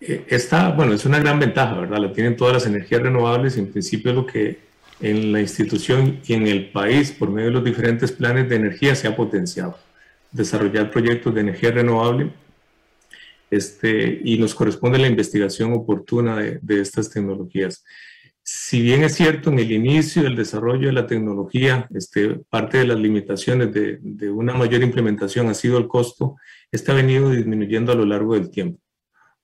Eh, 0.00 0.24
esta, 0.28 0.70
bueno, 0.70 0.94
es 0.94 1.04
una 1.04 1.18
gran 1.18 1.38
ventaja, 1.38 1.74
¿verdad? 1.74 1.98
La 1.98 2.12
tienen 2.12 2.36
todas 2.36 2.54
las 2.54 2.66
energías 2.66 3.02
renovables 3.02 3.56
y 3.56 3.60
en 3.60 3.70
principio 3.70 4.10
es 4.10 4.16
lo 4.16 4.26
que 4.26 4.70
en 5.00 5.32
la 5.32 5.40
institución 5.40 6.20
y 6.26 6.34
en 6.34 6.46
el 6.46 6.70
país, 6.70 7.10
por 7.12 7.30
medio 7.30 7.48
de 7.48 7.54
los 7.54 7.64
diferentes 7.64 8.12
planes 8.12 8.48
de 8.48 8.56
energía, 8.56 8.94
se 8.94 9.08
ha 9.08 9.16
potenciado. 9.16 9.78
Desarrollar 10.30 10.90
proyectos 10.90 11.34
de 11.34 11.40
energía 11.40 11.70
renovable 11.70 12.30
este, 13.50 14.20
y 14.24 14.38
nos 14.38 14.54
corresponde 14.54 14.98
la 14.98 15.08
investigación 15.08 15.72
oportuna 15.72 16.36
de, 16.36 16.60
de 16.62 16.80
estas 16.80 17.10
tecnologías 17.10 17.84
si 18.42 18.82
bien 18.82 19.04
es 19.04 19.14
cierto, 19.14 19.50
en 19.50 19.58
el 19.58 19.70
inicio 19.70 20.22
del 20.22 20.36
desarrollo 20.36 20.88
de 20.88 20.92
la 20.92 21.06
tecnología, 21.06 21.86
este, 21.94 22.40
parte 22.48 22.78
de 22.78 22.86
las 22.86 22.98
limitaciones 22.98 23.72
de, 23.72 24.30
una 24.30 24.54
mayor 24.54 24.82
implementación 24.82 25.48
ha 25.48 25.54
sido 25.54 25.78
el 25.78 25.88
costo, 25.88 26.36
este 26.70 26.92
ha 26.92 26.94
venido 26.94 27.30
disminuyendo 27.30 27.92
a 27.92 27.96
lo 27.96 28.04
largo 28.04 28.34
del 28.34 28.50
tiempo. 28.50 28.80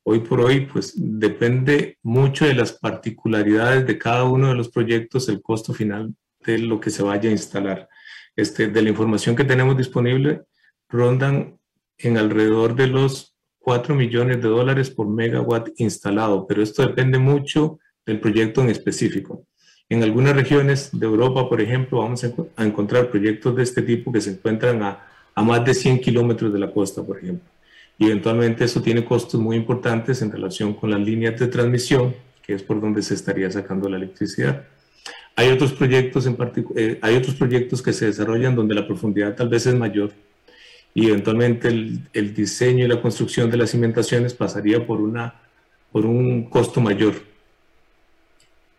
Hoy 0.04 0.20
por 0.20 0.40
hoy, 0.40 0.66
pues 0.66 0.94
depende 0.96 1.98
mucho 2.02 2.46
de 2.46 2.54
las 2.54 2.72
particularidades 2.72 3.86
de 3.86 3.98
cada 3.98 4.24
uno 4.24 4.48
de 4.48 4.54
los 4.54 4.70
proyectos, 4.70 5.28
el 5.28 5.42
costo 5.42 5.74
final 5.74 6.14
de 6.44 6.58
lo 6.58 6.80
que 6.80 6.90
se 6.90 7.02
vaya 7.02 7.28
a 7.28 7.32
instalar. 7.32 7.88
Este, 8.36 8.68
de 8.68 8.82
la 8.82 8.90
información 8.90 9.34
que 9.34 9.44
tenemos 9.44 9.76
disponible, 9.76 10.42
rondan 10.88 11.58
en 11.98 12.18
alrededor 12.18 12.76
de 12.76 12.86
los 12.86 13.36
4 13.58 13.94
millones 13.94 14.40
de 14.40 14.48
dólares 14.48 14.90
por 14.90 15.08
megawatt 15.08 15.70
instalado, 15.78 16.46
pero 16.46 16.62
esto 16.62 16.86
depende 16.86 17.18
mucho 17.18 17.80
del 18.06 18.20
proyecto 18.20 18.62
en 18.62 18.70
específico. 18.70 19.44
En 19.88 20.02
algunas 20.02 20.34
regiones 20.34 20.90
de 20.92 21.06
Europa, 21.06 21.48
por 21.48 21.60
ejemplo, 21.60 21.98
vamos 21.98 22.24
a 22.24 22.64
encontrar 22.64 23.10
proyectos 23.10 23.54
de 23.56 23.62
este 23.62 23.82
tipo 23.82 24.12
que 24.12 24.20
se 24.20 24.30
encuentran 24.30 24.82
a, 24.82 25.06
a 25.34 25.42
más 25.42 25.64
de 25.64 25.74
100 25.74 26.00
kilómetros 26.00 26.52
de 26.52 26.58
la 26.58 26.72
costa, 26.72 27.02
por 27.02 27.18
ejemplo. 27.18 27.48
Y 27.98 28.06
eventualmente 28.06 28.64
eso 28.64 28.80
tiene 28.80 29.04
costos 29.04 29.40
muy 29.40 29.56
importantes 29.56 30.22
en 30.22 30.30
relación 30.30 30.74
con 30.74 30.90
las 30.90 31.00
líneas 31.00 31.38
de 31.38 31.46
transmisión, 31.48 32.14
que 32.42 32.54
es 32.54 32.62
por 32.62 32.80
donde 32.80 33.02
se 33.02 33.14
estaría 33.14 33.50
sacando 33.50 33.88
la 33.88 33.96
electricidad. 33.96 34.64
Hay 35.34 35.50
otros 35.50 35.72
proyectos, 35.72 36.26
en 36.26 36.36
eh, 36.76 36.98
hay 37.02 37.16
otros 37.16 37.34
proyectos 37.34 37.82
que 37.82 37.92
se 37.92 38.06
desarrollan 38.06 38.54
donde 38.56 38.74
la 38.74 38.86
profundidad 38.86 39.34
tal 39.34 39.48
vez 39.48 39.66
es 39.66 39.74
mayor 39.74 40.12
y 40.94 41.08
eventualmente 41.08 41.68
el, 41.68 42.00
el 42.14 42.32
diseño 42.32 42.86
y 42.86 42.88
la 42.88 43.02
construcción 43.02 43.50
de 43.50 43.58
las 43.58 43.70
cimentaciones 43.70 44.32
pasaría 44.32 44.86
por, 44.86 45.02
una, 45.02 45.34
por 45.92 46.06
un 46.06 46.48
costo 46.48 46.80
mayor 46.80 47.12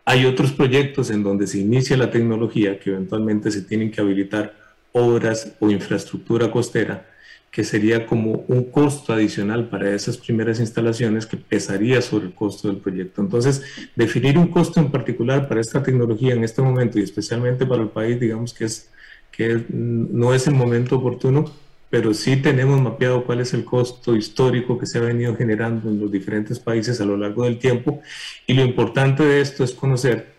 hay 0.08 0.24
otros 0.24 0.52
proyectos 0.52 1.10
en 1.10 1.22
donde 1.22 1.46
se 1.46 1.58
inicia 1.58 1.94
la 1.94 2.10
tecnología 2.10 2.80
que 2.80 2.88
eventualmente 2.88 3.50
se 3.50 3.60
tienen 3.60 3.90
que 3.90 4.00
habilitar 4.00 4.54
obras 4.92 5.52
o 5.60 5.70
infraestructura 5.70 6.50
costera, 6.50 7.06
que 7.50 7.62
sería 7.62 8.06
como 8.06 8.42
un 8.48 8.70
costo 8.70 9.12
adicional 9.12 9.68
para 9.68 9.94
esas 9.94 10.16
primeras 10.16 10.60
instalaciones 10.60 11.26
que 11.26 11.36
pesaría 11.36 12.00
sobre 12.00 12.24
el 12.24 12.34
costo 12.34 12.68
del 12.68 12.78
proyecto. 12.78 13.20
Entonces, 13.20 13.62
definir 13.96 14.38
un 14.38 14.46
costo 14.46 14.80
en 14.80 14.90
particular 14.90 15.46
para 15.46 15.60
esta 15.60 15.82
tecnología 15.82 16.32
en 16.32 16.42
este 16.42 16.62
momento 16.62 16.98
y 16.98 17.02
especialmente 17.02 17.66
para 17.66 17.82
el 17.82 17.90
país, 17.90 18.18
digamos 18.18 18.54
que, 18.54 18.64
es, 18.64 18.88
que 19.30 19.62
no 19.68 20.32
es 20.32 20.46
el 20.46 20.54
momento 20.54 20.96
oportuno, 20.96 21.52
pero 21.90 22.12
sí 22.12 22.36
tenemos 22.36 22.80
mapeado 22.80 23.24
cuál 23.24 23.40
es 23.40 23.54
el 23.54 23.64
costo 23.64 24.14
histórico 24.14 24.78
que 24.78 24.86
se 24.86 24.98
ha 24.98 25.02
venido 25.02 25.34
generando 25.36 25.88
en 25.88 26.00
los 26.00 26.10
diferentes 26.10 26.58
países 26.58 27.00
a 27.00 27.04
lo 27.04 27.16
largo 27.16 27.44
del 27.44 27.58
tiempo 27.58 28.02
y 28.46 28.54
lo 28.54 28.62
importante 28.62 29.24
de 29.24 29.40
esto 29.40 29.64
es 29.64 29.72
conocer 29.72 30.32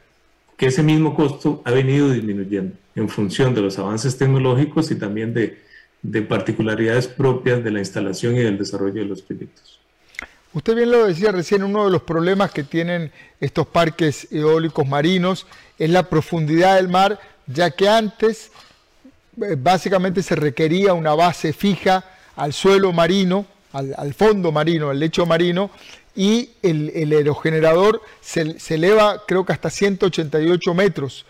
que 0.57 0.67
ese 0.67 0.83
mismo 0.83 1.15
costo 1.15 1.61
ha 1.65 1.71
venido 1.71 2.11
disminuyendo 2.11 2.75
en 2.95 3.09
función 3.09 3.55
de 3.55 3.61
los 3.61 3.79
avances 3.79 4.17
tecnológicos 4.17 4.91
y 4.91 4.95
también 4.95 5.33
de, 5.33 5.59
de 6.01 6.21
particularidades 6.21 7.07
propias 7.07 7.63
de 7.63 7.71
la 7.71 7.79
instalación 7.79 8.35
y 8.35 8.39
del 8.39 8.57
desarrollo 8.57 9.01
de 9.01 9.07
los 9.07 9.21
proyectos. 9.21 9.79
Usted 10.51 10.75
bien 10.75 10.91
lo 10.91 11.05
decía 11.05 11.31
recién, 11.31 11.63
uno 11.63 11.85
de 11.85 11.91
los 11.91 12.01
problemas 12.01 12.51
que 12.51 12.63
tienen 12.63 13.11
estos 13.39 13.67
parques 13.67 14.27
eólicos 14.31 14.87
marinos 14.87 15.45
es 15.77 15.91
la 15.91 16.09
profundidad 16.09 16.75
del 16.75 16.89
mar, 16.89 17.19
ya 17.45 17.71
que 17.71 17.87
antes 17.87 18.51
básicamente 19.57 20.23
se 20.23 20.35
requería 20.35 20.93
una 20.93 21.13
base 21.13 21.53
fija 21.53 22.03
al 22.35 22.53
suelo 22.53 22.91
marino, 22.91 23.45
al, 23.73 24.13
fondo 24.13 24.51
marino, 24.51 24.89
al 24.89 24.99
lecho 24.99 25.25
marino, 25.25 25.69
y 26.15 26.51
el, 26.61 27.11
aerogenerador 27.13 28.01
se, 28.21 28.57
eleva 28.69 29.23
creo 29.27 29.45
que 29.45 29.53
hasta 29.53 29.69
188 29.69 30.73
metros. 30.73 31.25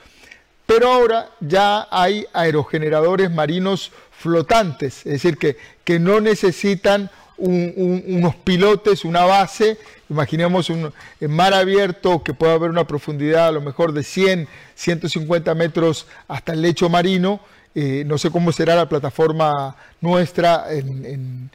Pero 0.66 0.92
ahora 0.92 1.32
ya 1.40 1.88
hay 1.90 2.26
aerogeneradores 2.34 3.32
marinos 3.32 3.92
flotantes, 4.12 4.98
es 5.06 5.14
decir, 5.14 5.38
que, 5.38 5.58
que 5.84 6.00
no 6.00 6.22
necesitan 6.22 7.10
unos 7.38 8.36
pilotes, 8.36 9.06
una 9.06 9.24
base, 9.24 9.78
imaginemos 10.10 10.70
un 10.70 10.92
mar 11.22 11.54
abierto 11.54 12.22
que 12.22 12.34
pueda 12.34 12.54
haber 12.54 12.70
una 12.70 12.86
profundidad 12.86 13.48
a 13.48 13.52
lo 13.52 13.62
mejor 13.62 13.94
de 13.94 14.04
100, 14.04 14.48
150 14.76 15.56
metros 15.56 16.06
hasta 16.28 16.52
el 16.54 16.62
lecho 16.62 16.90
marino, 16.90 17.40
eh, 17.76 18.04
no 18.06 18.18
sé 18.18 18.32
cómo 18.32 18.52
será 18.52 18.76
la 18.76 18.90
plataforma 18.90 19.76
nuestra 20.02 20.66
en, 20.72 21.50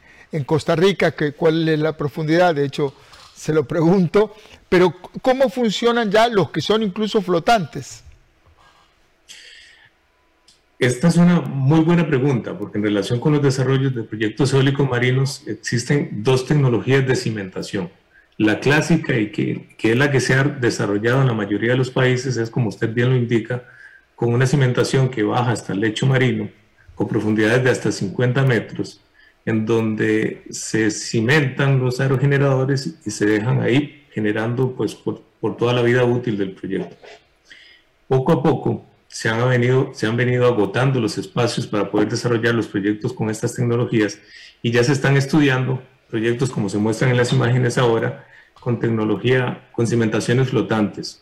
Costa 0.45 0.75
Rica, 0.75 1.11
que, 1.11 1.31
cuál 1.31 1.67
es 1.69 1.79
la 1.79 1.95
profundidad, 1.95 2.53
de 2.53 2.65
hecho 2.65 2.93
se 3.33 3.53
lo 3.53 3.63
pregunto, 3.65 4.35
pero 4.67 4.93
¿cómo 5.21 5.49
funcionan 5.49 6.11
ya 6.11 6.27
los 6.27 6.51
que 6.51 6.59
son 6.59 6.83
incluso 6.83 7.21
flotantes? 7.21 8.03
Esta 10.77 11.07
es 11.07 11.15
una 11.15 11.39
muy 11.39 11.79
buena 11.79 12.05
pregunta, 12.05 12.57
porque 12.57 12.79
en 12.79 12.83
relación 12.83 13.21
con 13.21 13.31
los 13.31 13.41
desarrollos 13.41 13.95
de 13.95 14.03
proyectos 14.03 14.53
eólicos 14.53 14.89
marinos 14.89 15.43
existen 15.47 16.23
dos 16.23 16.45
tecnologías 16.45 17.07
de 17.07 17.15
cimentación. 17.15 17.89
La 18.37 18.59
clásica 18.59 19.17
y 19.17 19.31
que, 19.31 19.69
que 19.77 19.93
es 19.93 19.97
la 19.97 20.11
que 20.11 20.19
se 20.19 20.33
ha 20.33 20.43
desarrollado 20.43 21.21
en 21.21 21.27
la 21.27 21.33
mayoría 21.33 21.71
de 21.71 21.77
los 21.77 21.91
países 21.91 22.35
es, 22.35 22.49
como 22.49 22.67
usted 22.67 22.93
bien 22.93 23.09
lo 23.09 23.15
indica, 23.15 23.63
con 24.15 24.33
una 24.33 24.47
cimentación 24.47 25.09
que 25.09 25.23
baja 25.23 25.51
hasta 25.51 25.73
el 25.73 25.81
lecho 25.81 26.05
marino, 26.05 26.49
con 26.95 27.07
profundidades 27.07 27.63
de 27.63 27.69
hasta 27.69 27.91
50 27.91 28.43
metros, 28.43 29.01
en 29.45 29.65
donde 29.65 30.43
se 30.49 30.89
cimentan 30.89 31.79
los 31.79 31.99
aerogeneradores 31.99 32.95
y 33.05 33.11
se 33.11 33.25
dejan 33.25 33.61
ahí 33.61 34.05
generando 34.11 34.71
pues 34.71 34.95
por, 34.95 35.21
toda 35.57 35.73
la 35.73 35.83
vida 35.83 36.03
útil 36.03 36.37
del 36.37 36.53
proyecto. 36.53 36.95
Poco 38.07 38.31
a 38.31 38.41
poco 38.41 38.85
se 39.07 39.29
han, 39.29 39.47
venido, 39.47 39.91
se 39.93 40.07
han 40.07 40.17
venido 40.17 40.47
agotando 40.47 40.99
los 40.99 41.17
espacios 41.19 41.67
para 41.67 41.91
poder 41.91 42.09
desarrollar 42.09 42.55
los 42.55 42.67
proyectos 42.67 43.13
con 43.13 43.29
estas 43.29 43.53
tecnologías 43.53 44.17
y 44.63 44.71
ya 44.71 44.83
se 44.83 44.93
están 44.93 45.17
estudiando 45.17 45.83
proyectos 46.09 46.49
como 46.49 46.69
se 46.69 46.77
muestran 46.77 47.11
en 47.11 47.17
las 47.17 47.33
imágenes 47.33 47.77
ahora, 47.77 48.25
con 48.59 48.79
tecnología, 48.79 49.67
con 49.73 49.85
cimentaciones 49.85 50.49
flotantes, 50.49 51.21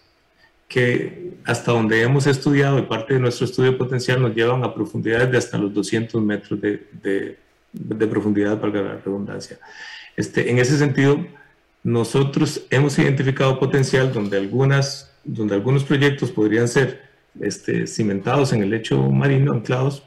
que 0.67 1.34
hasta 1.46 1.72
donde 1.72 2.01
hemos 2.01 2.25
estudiado 2.27 2.79
y 2.79 2.84
parte 2.84 3.13
de 3.13 3.20
nuestro 3.20 3.46
estudio 3.46 3.77
potencial 3.77 4.22
nos 4.22 4.34
llevan 4.34 4.63
a 4.63 4.74
profundidades 4.74 5.32
de 5.32 5.38
hasta 5.38 5.58
los 5.58 5.74
200 5.74 6.22
metros 6.22 6.60
de, 6.60 6.88
de, 7.01 7.38
de 7.72 8.08
profundidad, 8.08 8.60
para 8.60 8.82
la 8.82 8.96
redundancia. 8.96 9.60
Este, 10.15 10.50
en 10.50 10.60
ese 10.60 10.77
sentido, 10.77 11.25
nosotros 11.84 12.65
hemos 12.70 12.98
identificado 12.98 13.60
potencial 13.60 14.13
donde, 14.13 14.38
algunas, 14.38 15.12
donde 15.24 15.55
algunos 15.55 15.84
proyectos 15.84 16.32
podrían 16.32 16.67
ser 16.67 17.01
este, 17.39 17.88
cimentados 17.88 18.53
en 18.53 18.63
el 18.63 18.70
lecho 18.70 18.98
marino, 19.12 19.53
anclados, 19.53 20.03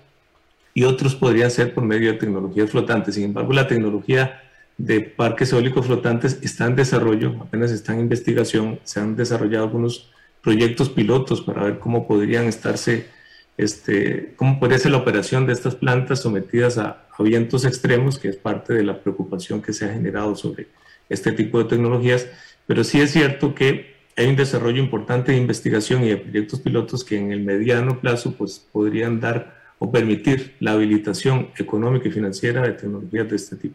y 0.72 0.84
otros 0.84 1.14
podrían 1.14 1.50
ser 1.50 1.75
por 1.75 1.84
medio 1.84 2.12
de 2.12 2.18
tecnologías 2.18 2.70
flotantes. 2.70 3.14
Sin 3.14 3.25
embargo, 3.25 3.52
la 3.52 3.66
tecnología 3.66 4.42
de 4.78 5.00
parques 5.00 5.52
eólicos 5.52 5.86
flotantes 5.86 6.38
está 6.42 6.66
en 6.66 6.76
desarrollo, 6.76 7.34
apenas 7.40 7.70
está 7.70 7.94
en 7.94 8.00
investigación, 8.00 8.78
se 8.84 9.00
han 9.00 9.16
desarrollado 9.16 9.64
algunos 9.64 10.10
proyectos 10.46 10.90
pilotos 10.90 11.40
para 11.40 11.64
ver 11.64 11.80
cómo 11.80 12.06
podrían 12.06 12.44
estarse, 12.44 13.08
este, 13.56 14.32
cómo 14.36 14.60
podría 14.60 14.78
ser 14.78 14.92
la 14.92 14.98
operación 14.98 15.44
de 15.44 15.52
estas 15.52 15.74
plantas 15.74 16.20
sometidas 16.20 16.78
a, 16.78 17.08
a 17.18 17.22
vientos 17.24 17.64
extremos, 17.64 18.16
que 18.20 18.28
es 18.28 18.36
parte 18.36 18.72
de 18.72 18.84
la 18.84 19.00
preocupación 19.02 19.60
que 19.60 19.72
se 19.72 19.86
ha 19.86 19.92
generado 19.92 20.36
sobre 20.36 20.68
este 21.08 21.32
tipo 21.32 21.58
de 21.58 21.64
tecnologías, 21.64 22.28
pero 22.64 22.84
sí 22.84 23.00
es 23.00 23.10
cierto 23.10 23.56
que 23.56 23.96
hay 24.16 24.28
un 24.28 24.36
desarrollo 24.36 24.80
importante 24.80 25.32
de 25.32 25.38
investigación 25.38 26.04
y 26.04 26.10
de 26.10 26.16
proyectos 26.18 26.60
pilotos 26.60 27.02
que 27.02 27.18
en 27.18 27.32
el 27.32 27.40
mediano 27.40 28.00
plazo 28.00 28.30
pues, 28.38 28.64
podrían 28.70 29.18
dar 29.18 29.52
o 29.80 29.90
permitir 29.90 30.54
la 30.60 30.72
habilitación 30.72 31.50
económica 31.58 32.06
y 32.06 32.12
financiera 32.12 32.62
de 32.62 32.70
tecnologías 32.74 33.28
de 33.28 33.34
este 33.34 33.56
tipo. 33.56 33.74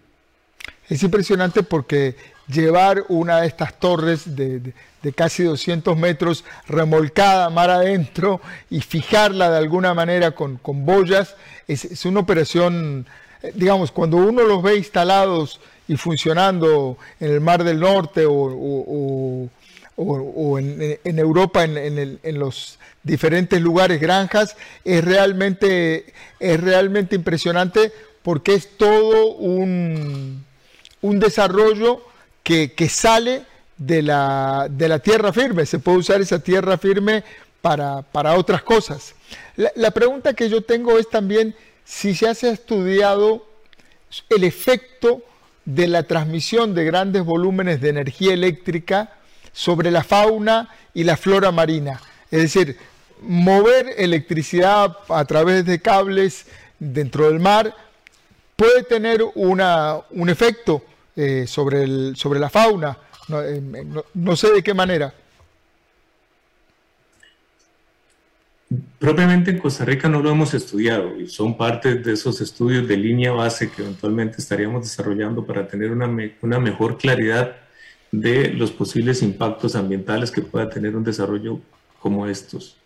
Es 0.88 1.04
impresionante 1.04 1.64
porque 1.64 2.16
llevar 2.52 3.06
una 3.10 3.42
de 3.42 3.48
estas 3.48 3.80
torres 3.80 4.36
de, 4.36 4.74
casi 5.16 5.44
200 5.44 5.98
metros 5.98 6.44
remolcada 6.68 7.50
mar 7.50 7.70
adentro 7.70 8.42
y 8.70 8.82
fijarla 8.82 9.50
de 9.50 9.58
alguna 9.58 9.94
manera 9.94 10.32
con, 10.32 10.60
boyas. 10.64 11.36
Es, 11.68 12.06
una 12.06 12.20
operación, 12.20 13.06
eh, 13.42 13.52
digamos, 13.56 13.92
cuando 13.92 14.18
uno 14.18 14.44
los 14.44 14.62
ve 14.62 14.78
instalados 14.78 15.60
y 15.88 15.98
funcionando 15.98 16.98
en 17.20 17.32
el 17.32 17.42
Mar 17.42 17.64
del 17.64 17.80
Norte 17.80 18.26
o, 18.28 19.50
en, 19.98 21.20
Europa, 21.20 21.64
en, 21.64 22.40
los 22.40 22.78
diferentes 23.04 23.60
lugares, 23.62 24.00
granjas, 24.00 24.56
es 24.86 25.04
realmente, 25.04 26.14
es 26.40 26.60
realmente 26.60 27.16
impresionante 27.16 27.92
porque 28.22 28.54
es 28.54 28.78
todo 28.78 29.34
un, 29.34 30.46
un 31.02 31.20
desarrollo 31.20 32.11
que, 32.44 32.90
sale 32.90 33.44
de 33.78 34.02
la, 34.02 34.68
de 34.70 34.88
la, 34.88 35.00
tierra 35.00 35.32
firme. 35.34 35.66
Se 35.66 35.80
puede 35.80 36.00
usar 36.00 36.22
esa 36.22 36.40
tierra 36.40 36.78
firme 36.78 37.24
para, 37.62 38.04
otras 38.36 38.64
cosas. 38.64 39.16
La, 39.56 39.72
la, 39.76 39.92
pregunta 39.92 40.34
que 40.34 40.50
yo 40.50 40.62
tengo 40.62 40.98
es 40.98 41.10
también 41.10 41.56
si 41.86 42.16
se 42.16 42.28
ha 42.28 42.32
estudiado 42.32 43.46
el 44.30 44.44
efecto 44.44 45.22
de 45.66 45.88
la 45.88 46.04
transmisión 46.04 46.74
de 46.74 46.86
grandes 46.86 47.24
volúmenes 47.24 47.82
de 47.82 47.90
energía 47.90 48.34
eléctrica 48.34 49.12
sobre 49.54 49.92
la 49.92 50.04
fauna 50.04 50.70
y 50.94 51.04
la 51.04 51.18
flora 51.18 51.52
marina. 51.52 52.02
Es 52.32 52.42
decir, 52.42 52.78
mover 53.22 53.94
electricidad 53.98 54.98
a 55.10 55.26
través 55.26 55.66
de 55.66 55.82
cables 55.82 56.46
dentro 56.80 57.28
del 57.28 57.40
mar 57.40 57.76
puede 58.56 58.84
tener 58.84 59.24
una, 59.36 60.00
un 60.12 60.30
efecto 60.30 60.84
eh, 61.24 61.46
sobre, 61.46 61.84
el, 61.84 62.16
sobre 62.16 62.40
la 62.40 62.50
fauna. 62.50 62.98
Eh, 63.30 63.62
no, 64.16 64.36
sé 64.36 64.52
de 64.52 64.64
qué 64.64 64.74
manera. 64.74 65.14
Propiamente 68.98 69.52
en 69.52 69.60
Costa 69.60 69.86
Rica 69.86 70.10
no 70.10 70.20
lo 70.20 70.32
hemos 70.32 70.56
estudiado 70.56 71.16
y 71.20 71.28
son 71.28 71.56
parte 71.56 71.94
de 71.94 72.14
esos 72.14 72.42
estudios 72.42 72.88
de 72.88 72.98
línea 72.98 73.32
base 73.34 73.70
que 73.70 73.84
eventualmente 73.84 74.38
estaríamos 74.40 74.82
desarrollando 74.82 75.46
para 75.46 75.68
tener 75.68 75.92
una, 75.92 76.10
una 76.42 76.60
mejor 76.60 76.98
claridad 76.98 77.56
de 78.12 78.48
los 78.48 78.72
posibles 78.72 79.22
impactos 79.22 79.76
ambientales 79.76 80.32
que 80.32 80.42
pueda 80.42 80.72
tener 80.72 80.96
un 80.96 81.04
desarrollo 81.04 81.60
como 82.00 82.26
estos. 82.26 82.81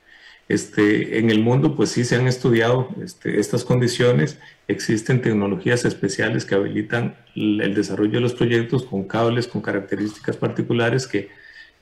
Este, 0.48 1.18
en 1.18 1.32
el 1.32 1.40
mundo, 1.40 1.76
pues 1.76 1.90
sí 1.90 2.06
se 2.06 2.16
han 2.16 2.28
estudiado 2.28 2.90
este, 3.04 3.40
estas 3.40 3.64
condiciones. 3.64 4.38
Existen 4.68 5.22
tecnologías 5.22 5.86
especiales 5.86 6.46
que 6.46 6.56
habilitan 6.56 7.16
el 7.36 7.74
desarrollo 7.74 8.14
de 8.14 8.22
los 8.22 8.34
proyectos 8.34 8.84
con 8.86 9.06
cables 9.06 9.48
con 9.48 9.62
características 9.62 10.38
particulares 10.38 11.08
que 11.08 11.30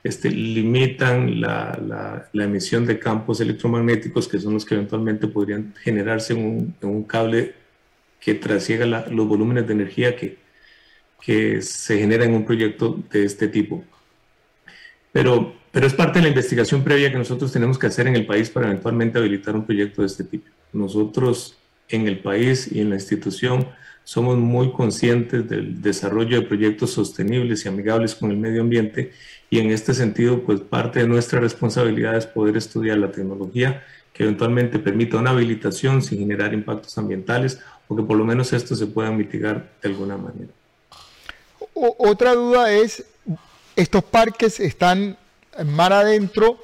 este, 0.04 0.30
limitan 0.30 1.40
la, 1.42 2.28
la, 2.34 2.44
emisión 2.44 2.86
de 2.86 3.00
campos 3.00 3.40
electromagnéticos 3.40 4.28
que 4.28 4.40
son 4.40 4.54
los 4.54 4.66
que 4.66 4.76
eventualmente 4.76 5.28
podrían 5.28 5.74
generarse 5.82 6.34
en 6.34 6.46
un, 6.46 6.76
en 6.82 6.90
un 6.90 7.04
cable 7.04 7.54
que 8.20 8.34
trasiega 8.36 8.86
los 8.86 9.28
volúmenes 9.28 9.68
de 9.68 9.74
energía 9.74 10.16
que, 10.16 10.38
que 11.22 11.62
se 11.62 12.00
genera 12.00 12.26
en 12.26 12.34
un 12.34 12.46
proyecto 12.46 13.02
de 13.12 13.26
este 13.26 13.48
tipo. 13.48 13.84
Pero 15.12 15.54
pero 15.74 15.88
es 15.88 15.94
parte 15.96 16.20
de 16.20 16.24
la 16.24 16.30
investigación 16.30 16.84
previa 16.84 17.12
que 17.12 17.18
nosotros 17.18 17.52
tenemos 17.52 17.80
que 17.80 17.88
hacer 17.88 18.06
en 18.06 18.16
el 18.16 18.28
país 18.28 18.48
para 18.52 18.68
eventualmente 18.68 19.18
habilitar 19.18 19.56
un 19.56 19.66
proyecto 19.66 20.04
de 20.04 20.08
este 20.08 20.24
tipo. 20.24 20.46
Nosotros 20.72 21.58
en 21.90 22.08
el 22.08 22.20
país 22.20 22.72
y 22.72 22.80
en 22.80 22.92
la 22.92 22.96
institución 22.96 23.68
somos 24.04 24.38
muy 24.38 24.72
conscientes 24.72 25.50
del 25.50 25.82
desarrollo 25.82 26.40
de 26.40 26.46
proyectos 26.46 26.92
sostenibles 26.92 27.66
y 27.66 27.70
amigables 27.70 28.14
con 28.14 28.30
el 28.30 28.38
medio 28.38 28.62
ambiente 28.62 29.14
y 29.50 29.58
en 29.58 29.72
este 29.72 29.96
sentido, 29.96 30.44
pues 30.44 30.62
parte 30.62 31.00
de 31.00 31.08
nuestra 31.08 31.40
responsabilidad 31.40 32.18
es 32.18 32.28
poder 32.28 32.56
estudiar 32.56 33.00
la 33.00 33.12
tecnología 33.12 33.84
que 34.14 34.26
eventualmente 34.26 34.78
permita 34.78 35.18
una 35.18 35.32
habilitación 35.32 36.04
sin 36.04 36.20
generar 36.20 36.54
impactos 36.54 36.96
ambientales 37.00 37.58
o 37.88 37.96
que 37.96 38.04
por 38.04 38.16
lo 38.16 38.26
menos 38.26 38.54
esto 38.54 38.76
se 38.76 38.86
pueda 38.86 39.10
mitigar 39.10 39.72
de 39.82 39.90
alguna 39.90 40.18
manera. 40.18 40.52
otra 41.74 42.36
duda 42.36 42.72
es, 42.72 43.04
estos 43.76 44.04
parques 44.04 44.60
están 44.60 45.18
mar 45.66 45.94
adentro, 45.94 46.60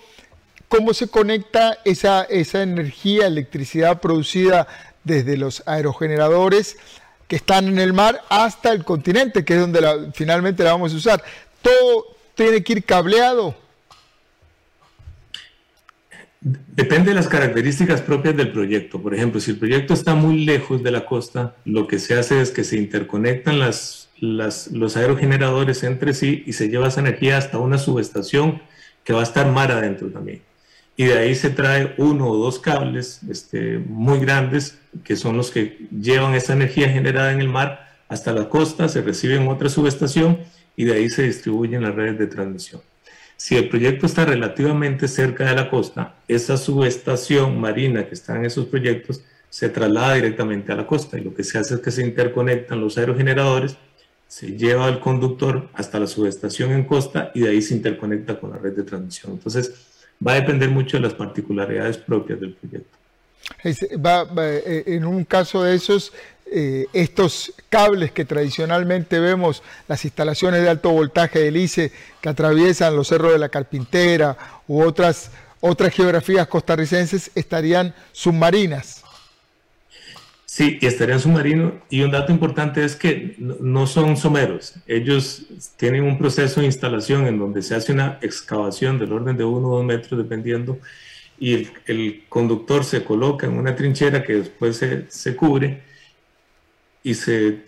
cómo 0.68 0.94
se 0.94 1.08
conecta 1.08 1.80
esa, 1.84 2.24
esa 2.24 2.64
energía, 2.64 3.28
electricidad 3.28 4.00
producida 4.00 4.68
desde 5.04 5.38
los 5.38 5.64
aerogeneradores 5.66 6.78
que 7.28 7.36
están 7.36 7.68
en 7.68 7.80
el 7.80 7.94
mar 7.94 8.22
hasta 8.30 8.72
el 8.72 8.84
continente, 8.84 9.46
que 9.46 9.54
es 9.54 9.60
donde 9.60 10.12
finalmente 10.14 10.64
la 10.64 10.72
vamos 10.72 10.94
a 10.94 10.98
usar. 10.98 11.24
Todo 11.62 12.18
tiene 12.36 12.64
que 12.64 12.74
ir 12.74 12.84
cableado. 12.84 13.56
Depende 16.42 17.10
de 17.10 17.16
las 17.16 17.28
características 17.28 18.02
propias 18.02 18.38
del 18.38 18.52
proyecto. 18.52 19.02
Por 19.02 19.14
ejemplo, 19.14 19.42
si 19.42 19.52
el 19.52 19.58
proyecto 19.58 19.94
está 19.94 20.16
muy 20.16 20.46
lejos 20.46 20.82
de 20.84 20.92
la 20.92 21.06
costa, 21.06 21.56
lo 21.66 21.86
que 21.86 22.00
se 22.00 22.18
hace 22.18 22.42
es 22.42 22.52
que 22.52 22.64
se 22.64 22.78
interconectan 22.78 23.60
las, 23.60 24.10
los 24.22 24.98
aerogeneradores 24.98 25.84
entre 25.84 26.14
sí 26.14 26.44
y 26.48 26.54
se 26.54 26.70
lleva 26.70 26.88
esa 26.88 27.02
energía 27.02 27.38
hasta 27.38 27.58
una 27.58 27.78
subestación 27.78 28.62
que 29.10 29.14
va 29.14 29.22
a 29.22 29.24
estar 29.24 29.52
mar 29.52 29.72
adentro 29.72 30.08
también. 30.10 30.44
Y 30.96 31.06
de 31.06 31.18
ahí 31.18 31.34
se 31.34 31.50
trae 31.50 31.96
uno 31.98 32.30
o 32.30 32.38
dos 32.38 32.60
cables 32.60 33.22
este, 33.28 33.80
muy 33.80 34.20
grandes, 34.20 34.78
que 35.04 35.16
son 35.16 35.36
los 35.36 35.50
que 35.50 35.88
llevan 35.90 36.36
esa 36.36 36.54
energía 36.54 36.90
generada 36.90 37.32
en 37.32 37.42
el 37.42 37.48
mar 37.48 37.90
hasta 38.08 38.32
la 38.34 38.50
costa, 38.50 38.88
se 38.88 39.02
recibe 39.02 39.38
en 39.38 39.48
otra 39.48 39.68
subestación 39.68 40.38
y 40.76 40.84
de 40.84 40.94
ahí 40.94 41.10
se 41.10 41.24
distribuyen 41.24 41.82
las 41.82 41.96
redes 41.96 42.20
de 42.20 42.28
transmisión. 42.28 42.82
Si 43.36 43.58
el 43.58 43.68
proyecto 43.68 44.06
está 44.06 44.26
relativamente 44.26 45.08
cerca 45.08 45.46
de 45.46 45.56
la 45.56 45.72
costa, 45.72 46.14
esa 46.28 46.56
subestación 46.56 47.60
marina 47.60 48.08
que 48.08 48.14
está 48.14 48.36
en 48.36 48.46
esos 48.46 48.68
proyectos 48.68 49.24
se 49.50 49.70
traslada 49.70 50.14
directamente 50.14 50.72
a 50.72 50.76
la 50.76 50.86
costa 50.86 51.18
y 51.18 51.24
lo 51.24 51.34
que 51.34 51.44
se 51.44 51.58
hace 51.58 51.74
es 51.74 51.80
que 51.80 51.90
se 51.90 52.06
interconectan 52.06 52.80
los 52.80 52.96
aerogeneradores 53.00 53.76
se 54.30 54.56
lleva 54.56 54.88
el 54.88 55.00
conductor 55.00 55.70
hasta 55.74 56.00
la 56.00 56.06
subestación 56.06 56.72
en 56.72 56.86
costa 56.86 57.32
y 57.34 57.42
de 57.42 57.50
ahí 57.50 57.64
se 57.64 57.74
interconecta 57.74 58.40
con 58.40 58.52
la 58.52 58.58
red 58.58 58.74
de 58.74 58.84
transmisión. 58.84 59.34
Entonces, 59.34 59.74
va 60.26 60.34
a 60.34 60.36
depender 60.36 60.70
mucho 60.70 60.98
de 60.98 61.02
las 61.02 61.16
particularidades 61.16 61.98
propias 61.98 62.40
del 62.40 62.54
proyecto. 62.54 62.96
Eh, 63.64 64.84
en 64.86 65.06
un 65.06 65.26
caso 65.26 65.64
de 65.64 65.74
esos, 65.74 66.14
eh, 66.46 66.86
estos 66.94 67.54
cables 67.70 68.12
que 68.12 68.24
tradicionalmente 68.24 69.20
vemos, 69.20 69.64
las 69.88 70.06
instalaciones 70.06 70.62
de 70.62 70.70
alto 70.70 70.92
voltaje 70.92 71.40
del 71.40 71.58
ICE 71.58 71.92
que 72.22 72.30
atraviesan 72.30 72.96
los 72.96 73.08
cerros 73.08 73.32
de 73.32 73.40
la 73.40 73.50
Carpintera 73.50 74.38
u 74.68 74.84
otras, 74.84 75.32
otras 75.60 75.92
geografías 75.92 76.48
costarricenses, 76.48 77.32
estarían 77.34 77.96
submarinas. 78.12 78.99
Sí, 80.60 80.78
y 80.82 80.88
estarían 80.88 81.22
submarinos. 81.22 81.72
Y 81.90 82.02
un 82.02 82.12
dato 82.12 82.34
importante 82.34 82.84
es 82.84 82.98
que 82.98 83.34
no 83.38 83.88
son 83.88 84.18
someros. 84.18 84.74
Ellos 84.88 85.46
tienen 85.78 86.04
un 86.04 86.18
proceso 86.18 86.60
de 86.60 86.66
instalación 86.66 87.28
en 87.28 87.40
donde 87.40 87.62
se 87.62 87.76
hace 87.76 87.94
una 87.94 88.20
excavación 88.22 89.00
del 89.00 89.14
orden 89.14 89.38
de 89.38 89.46
uno 89.46 89.70
o 89.70 89.78
dos 89.78 89.86
metros, 89.86 90.22
dependiendo, 90.22 90.78
y 91.40 91.66
el, 91.86 92.26
conductor 92.28 92.84
se 92.84 93.06
coloca 93.06 93.48
en 93.48 93.54
una 93.54 93.74
trinchera 93.74 94.22
que 94.22 94.34
después 94.34 94.76
se, 94.76 95.10
se 95.10 95.34
cubre 95.34 95.82
y 97.04 97.14
se 97.14 97.62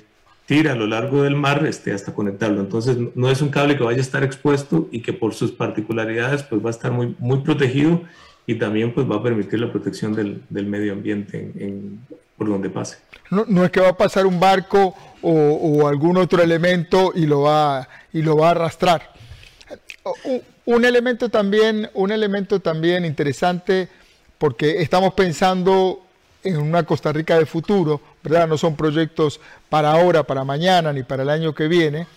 tira 0.45 0.73
a 0.73 0.75
lo 0.75 0.85
largo 0.85 1.23
del 1.23 1.37
mar 1.37 1.65
este, 1.65 1.93
hasta 1.93 2.13
conectarlo. 2.13 2.59
Entonces 2.59 2.97
no 3.15 3.31
es 3.31 3.41
un 3.41 3.51
cable 3.51 3.77
que 3.77 3.85
vaya 3.85 3.99
a 3.99 4.01
estar 4.01 4.25
expuesto 4.25 4.89
y 4.91 5.01
que 5.01 5.13
por 5.13 5.33
sus 5.33 5.53
particularidades 5.53 6.43
pues 6.43 6.61
va 6.61 6.67
a 6.67 6.71
estar 6.71 6.91
muy, 6.91 7.15
muy 7.19 7.39
protegido 7.39 8.01
y 8.45 8.55
también 8.55 8.93
pues 8.93 9.09
va 9.09 9.15
a 9.15 9.23
permitir 9.23 9.61
la 9.61 9.71
protección 9.71 10.13
del, 10.13 10.41
del 10.49 10.65
medio 10.65 10.91
ambiente 10.91 11.53
en, 11.55 12.01
por 12.41 12.49
donde 12.49 12.71
pase. 12.71 12.97
No, 13.29 13.63
es 13.63 13.69
que 13.69 13.79
va 13.79 13.89
a 13.89 13.95
pasar 13.95 14.25
un 14.25 14.39
barco 14.39 14.95
o, 15.21 15.87
algún 15.87 16.17
otro 16.17 16.41
elemento 16.41 17.11
y 17.13 17.27
lo 17.27 17.41
va, 17.41 17.87
y 18.11 18.23
lo 18.23 18.35
va 18.35 18.47
a 18.47 18.51
arrastrar. 18.51 19.13
Un, 20.23 20.41
un, 20.65 20.83
elemento 20.83 21.29
también, 21.29 21.87
un 21.93 22.11
elemento 22.11 22.59
también 22.59 23.05
interesante 23.05 23.89
porque 24.39 24.81
estamos 24.81 25.13
pensando 25.13 26.01
en 26.43 26.57
una 26.57 26.81
Costa 26.81 27.13
Rica 27.13 27.37
de 27.37 27.45
futuro, 27.45 28.01
¿verdad? 28.23 28.47
No 28.47 28.57
son 28.57 28.75
proyectos 28.75 29.39
para 29.69 29.91
ahora, 29.91 30.23
para 30.23 30.43
mañana, 30.43 30.91
ni 30.91 31.03
para 31.03 31.21
el 31.21 31.29
año 31.29 31.53
que 31.53 31.67
viene, 31.67 32.07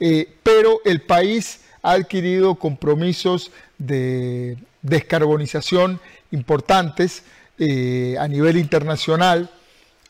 eh, 0.00 0.28
pero 0.42 0.80
el 0.84 1.02
país 1.02 1.60
ha 1.82 1.92
adquirido 1.92 2.56
compromisos 2.56 3.52
de 3.78 4.58
descarbonización 4.82 6.00
importantes 6.32 7.22
eh, 7.60 8.16
a 8.18 8.26
nivel 8.26 8.56
internacional. 8.56 9.48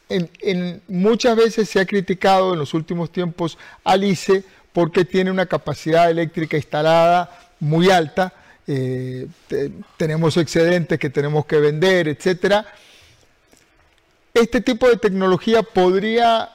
En, 0.09 0.81
muchas 0.88 1.37
veces 1.37 1.68
se 1.68 1.81
ha 1.81 1.87
criticado 1.87 2.55
en 2.55 2.59
los 2.59 2.73
últimos 2.73 3.11
tiempos 3.11 3.59
al 3.85 4.05
ICE 4.05 4.42
porque 4.73 5.05
tiene 5.05 5.31
una 5.31 5.47
capacidad 5.47 6.11
eléctrica 6.11 6.57
instalada 6.57 7.31
muy 7.61 7.90
alta, 7.90 8.33
eh, 8.66 9.27
te, 9.49 9.71
tenemos 9.97 10.37
excedentes 10.37 10.99
que 10.99 11.11
tenemos 11.11 11.44
que 11.47 11.59
vender, 11.59 12.09
etcétera. 12.09 12.66
Este 14.33 14.61
tipo 14.61 14.88
de 14.88 14.97
tecnología 14.97 15.62
podría 15.62 16.51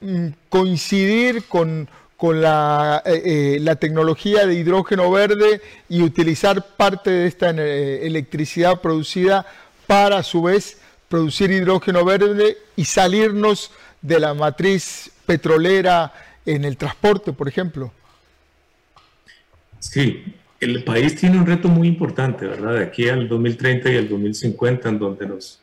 mm, 0.00 0.28
coincidir 0.48 1.44
con, 1.44 1.88
con 2.16 2.40
la, 2.40 3.02
eh, 3.04 3.22
eh, 3.24 3.58
la, 3.60 3.76
tecnología 3.76 4.46
de 4.46 4.54
hidrógeno 4.54 5.10
verde 5.10 5.60
y 5.88 6.02
utilizar 6.02 6.66
parte 6.76 7.10
de 7.10 7.26
esta 7.26 7.50
electricidad 7.50 8.80
producida 8.80 9.46
para 9.86 10.18
a 10.18 10.22
su 10.22 10.42
vez 10.42 10.78
producir 11.08 11.50
hidrógeno 11.50 12.04
verde 12.04 12.56
y 12.76 12.84
salirnos 12.84 13.70
de 14.02 14.20
la 14.20 14.34
matriz 14.34 15.10
petrolera 15.24 16.12
en 16.44 16.64
el 16.64 16.76
transporte, 16.76 17.32
por 17.32 17.48
ejemplo. 17.48 17.92
Sí, 19.78 20.24
el 20.60 20.84
país 20.84 21.14
tiene 21.16 21.38
un 21.38 21.46
reto 21.46 21.68
muy 21.68 21.88
importante, 21.88 22.46
¿verdad? 22.46 22.74
De 22.74 22.84
aquí 22.84 23.08
al 23.08 23.28
2030 23.28 23.90
y 23.90 23.96
al 23.96 24.08
2050, 24.08 24.88
en 24.88 24.98
donde 24.98 25.26
nos 25.26 25.60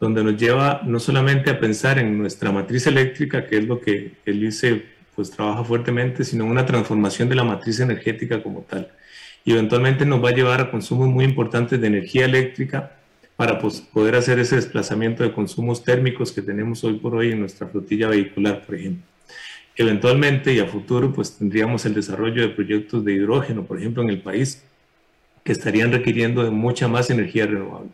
donde 0.00 0.22
nos 0.22 0.36
lleva 0.36 0.80
no 0.84 1.00
solamente 1.00 1.50
a 1.50 1.58
pensar 1.58 1.98
en 1.98 2.16
nuestra 2.16 2.52
matriz 2.52 2.86
eléctrica, 2.86 3.46
que 3.46 3.58
es 3.58 3.66
lo 3.66 3.80
que 3.80 4.12
el 4.26 4.44
ICE 4.44 4.84
pues 5.14 5.30
trabaja 5.30 5.64
fuertemente, 5.64 6.22
sino 6.22 6.44
una 6.44 6.64
transformación 6.64 7.28
de 7.28 7.34
la 7.34 7.42
matriz 7.42 7.80
energética 7.80 8.40
como 8.40 8.60
tal. 8.60 8.88
Y 9.44 9.52
eventualmente 9.52 10.06
nos 10.06 10.22
va 10.24 10.28
a 10.28 10.34
llevar 10.34 10.60
a 10.60 10.70
consumos 10.70 11.08
muy 11.08 11.24
importantes 11.24 11.80
de 11.80 11.86
energía 11.88 12.26
eléctrica 12.26 12.97
para 13.38 13.60
pues, 13.60 13.80
poder 13.80 14.16
hacer 14.16 14.40
ese 14.40 14.56
desplazamiento 14.56 15.22
de 15.22 15.32
consumos 15.32 15.84
térmicos 15.84 16.32
que 16.32 16.42
tenemos 16.42 16.82
hoy 16.82 16.94
por 16.94 17.14
hoy 17.14 17.30
en 17.30 17.38
nuestra 17.38 17.68
flotilla 17.68 18.08
vehicular, 18.08 18.66
por 18.66 18.74
ejemplo. 18.74 19.06
Eventualmente 19.76 20.52
y 20.52 20.58
a 20.58 20.66
futuro 20.66 21.12
pues 21.12 21.38
tendríamos 21.38 21.86
el 21.86 21.94
desarrollo 21.94 22.42
de 22.42 22.48
proyectos 22.48 23.04
de 23.04 23.12
hidrógeno, 23.12 23.62
por 23.62 23.78
ejemplo, 23.78 24.02
en 24.02 24.08
el 24.08 24.20
país, 24.20 24.64
que 25.44 25.52
estarían 25.52 25.92
requiriendo 25.92 26.42
de 26.42 26.50
mucha 26.50 26.88
más 26.88 27.10
energía 27.10 27.46
renovable. 27.46 27.90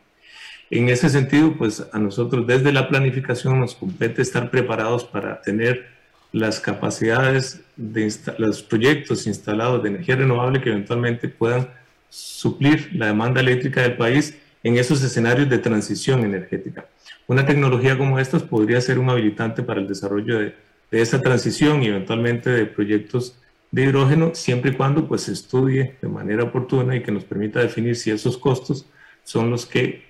En 0.71 0.89
ese 0.89 1.11
sentido, 1.11 1.55
pues 1.59 1.85
a 1.93 1.99
nosotros 1.99 2.47
desde 2.47 2.73
la 2.73 2.89
planificación 2.89 3.61
nos 3.61 3.75
compete 3.75 4.23
estar 4.23 4.51
preparados 4.51 5.05
para 5.05 5.43
tener 5.43 5.89
las 6.33 6.59
capacidades 6.59 7.61
de 7.77 8.11
los 8.39 8.63
proyectos 8.63 9.27
instalados 9.27 9.83
de 9.83 9.91
energía 9.91 10.17
renovable 10.17 10.63
que 10.63 10.71
eventualmente 10.71 11.29
puedan 11.29 11.69
suplir 12.09 12.89
la 12.95 13.09
demanda 13.09 13.43
eléctrica 13.43 13.83
del 13.83 13.99
país 13.99 14.39
en 14.65 14.77
esos 14.77 15.03
escenarios 15.03 15.49
de 15.49 15.59
transición 15.59 16.25
energética. 16.25 16.87
Una 17.29 17.47
tecnología 17.47 17.97
como 17.97 18.19
esta 18.19 18.39
podría 18.41 18.81
ser 18.81 18.99
un 18.99 19.09
habilitante 19.09 19.63
para 19.63 19.81
el 19.81 19.87
desarrollo 19.87 20.41
de, 20.41 20.55
de 20.91 21.01
esa 21.01 21.21
transición 21.21 21.83
y 21.83 21.87
eventualmente 21.87 22.51
de 22.51 22.67
proyectos 22.67 23.39
de 23.71 23.85
hidrógeno, 23.85 24.35
siempre 24.35 24.71
y 24.71 24.75
cuando 24.75 25.07
pues, 25.07 25.23
se 25.23 25.33
estudie 25.33 25.97
de 26.01 26.09
manera 26.09 26.45
oportuna 26.45 26.95
y 26.97 27.03
que 27.03 27.13
nos 27.13 27.25
permita 27.25 27.61
definir 27.61 27.97
si 27.97 28.11
esos 28.11 28.39
costos 28.39 28.87
son 29.25 29.51
los 29.51 29.67
que 29.67 30.05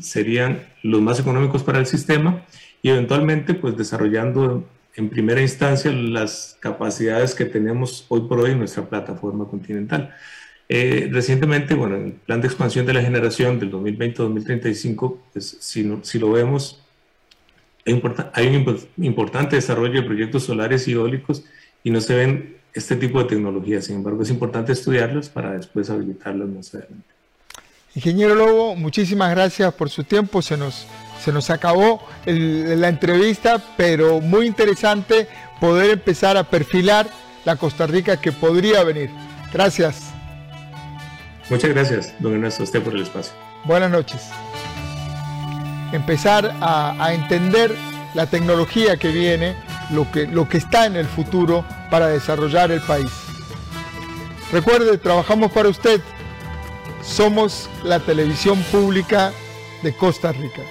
serían 0.00 0.60
los 0.82 1.00
más 1.00 1.20
económicos 1.20 1.62
para 1.62 1.78
el 1.78 1.86
sistema 1.86 2.44
y 2.82 2.90
eventualmente 2.90 3.54
pues 3.54 3.76
desarrollando 3.76 4.66
en 4.96 5.08
primera 5.08 5.40
instancia 5.40 5.92
las 5.92 6.56
capacidades 6.60 7.34
que 7.34 7.44
tenemos 7.44 8.06
hoy 8.08 8.22
por 8.22 8.40
hoy 8.40 8.50
en 8.50 8.58
nuestra 8.58 8.88
plataforma 8.88 9.46
continental. 9.46 10.12
Eh, 10.72 11.08
recientemente, 11.10 11.74
bueno, 11.74 11.96
en 11.96 12.04
el 12.04 12.12
plan 12.12 12.40
de 12.40 12.46
expansión 12.46 12.86
de 12.86 12.92
la 12.92 13.02
generación 13.02 13.58
del 13.58 13.72
2020-2035, 13.72 15.16
pues, 15.32 15.56
si, 15.58 15.92
si, 16.02 16.18
lo 16.20 16.30
vemos, 16.30 16.80
hay, 18.34 18.46
un 18.46 19.04
importante 19.04 19.56
desarrollo 19.56 20.00
de 20.00 20.06
proyectos 20.06 20.44
solares 20.44 20.86
y 20.86 20.92
eólicos 20.92 21.42
y 21.82 21.90
no 21.90 22.00
se 22.00 22.14
ven 22.14 22.56
este 22.72 22.94
tipo 22.94 23.18
de 23.18 23.24
tecnologías. 23.24 23.86
Sin 23.86 23.96
embargo, 23.96 24.22
es 24.22 24.30
importante 24.30 24.70
estudiarlos 24.70 25.28
para 25.28 25.54
después 25.54 25.90
habilitarlos 25.90 26.48
más 26.48 26.72
adelante. 26.72 27.08
Ingeniero 27.96 28.36
Lobo, 28.36 28.76
muchísimas 28.76 29.32
gracias 29.32 29.74
por 29.74 29.90
su 29.90 30.04
tiempo. 30.04 30.40
Se 30.40 30.56
nos, 30.56 30.86
se 31.20 31.32
nos 31.32 31.50
acabó 31.50 32.00
la 32.26 32.88
entrevista, 32.88 33.60
pero 33.76 34.20
muy 34.20 34.46
interesante 34.46 35.26
poder 35.60 35.90
empezar 35.90 36.36
a 36.36 36.48
perfilar 36.48 37.10
la 37.44 37.56
Costa 37.56 37.88
Rica 37.88 38.20
que 38.20 38.30
podría 38.30 38.84
venir. 38.84 39.10
Gracias. 39.52 40.09
Muchas 41.50 41.70
gracias, 41.70 42.14
don 42.20 42.34
Ernesto, 42.34 42.62
usted 42.62 42.82
por 42.82 42.94
el 42.94 43.02
espacio. 43.02 43.34
Buenas 43.64 43.90
noches. 43.90 44.22
Empezar 45.92 46.54
a, 46.60 47.12
entender 47.12 47.74
la 48.14 48.26
tecnología 48.26 48.96
que 48.96 49.08
viene, 49.08 49.56
lo 49.90 50.10
que, 50.10 50.26
lo 50.26 50.48
que 50.48 50.58
está 50.58 50.86
en 50.86 50.96
el 50.96 51.06
futuro 51.06 51.64
para 51.90 52.06
desarrollar 52.06 52.70
el 52.70 52.80
país. 52.80 53.10
Recuerde, 54.52 54.96
trabajamos 54.98 55.50
para 55.52 55.68
usted 55.68 56.00
somos 57.02 57.68
la 57.82 57.98
televisión 58.00 58.62
pública 58.70 59.32
de 59.82 59.94
Costa 59.94 60.32
Rica. 60.32 60.62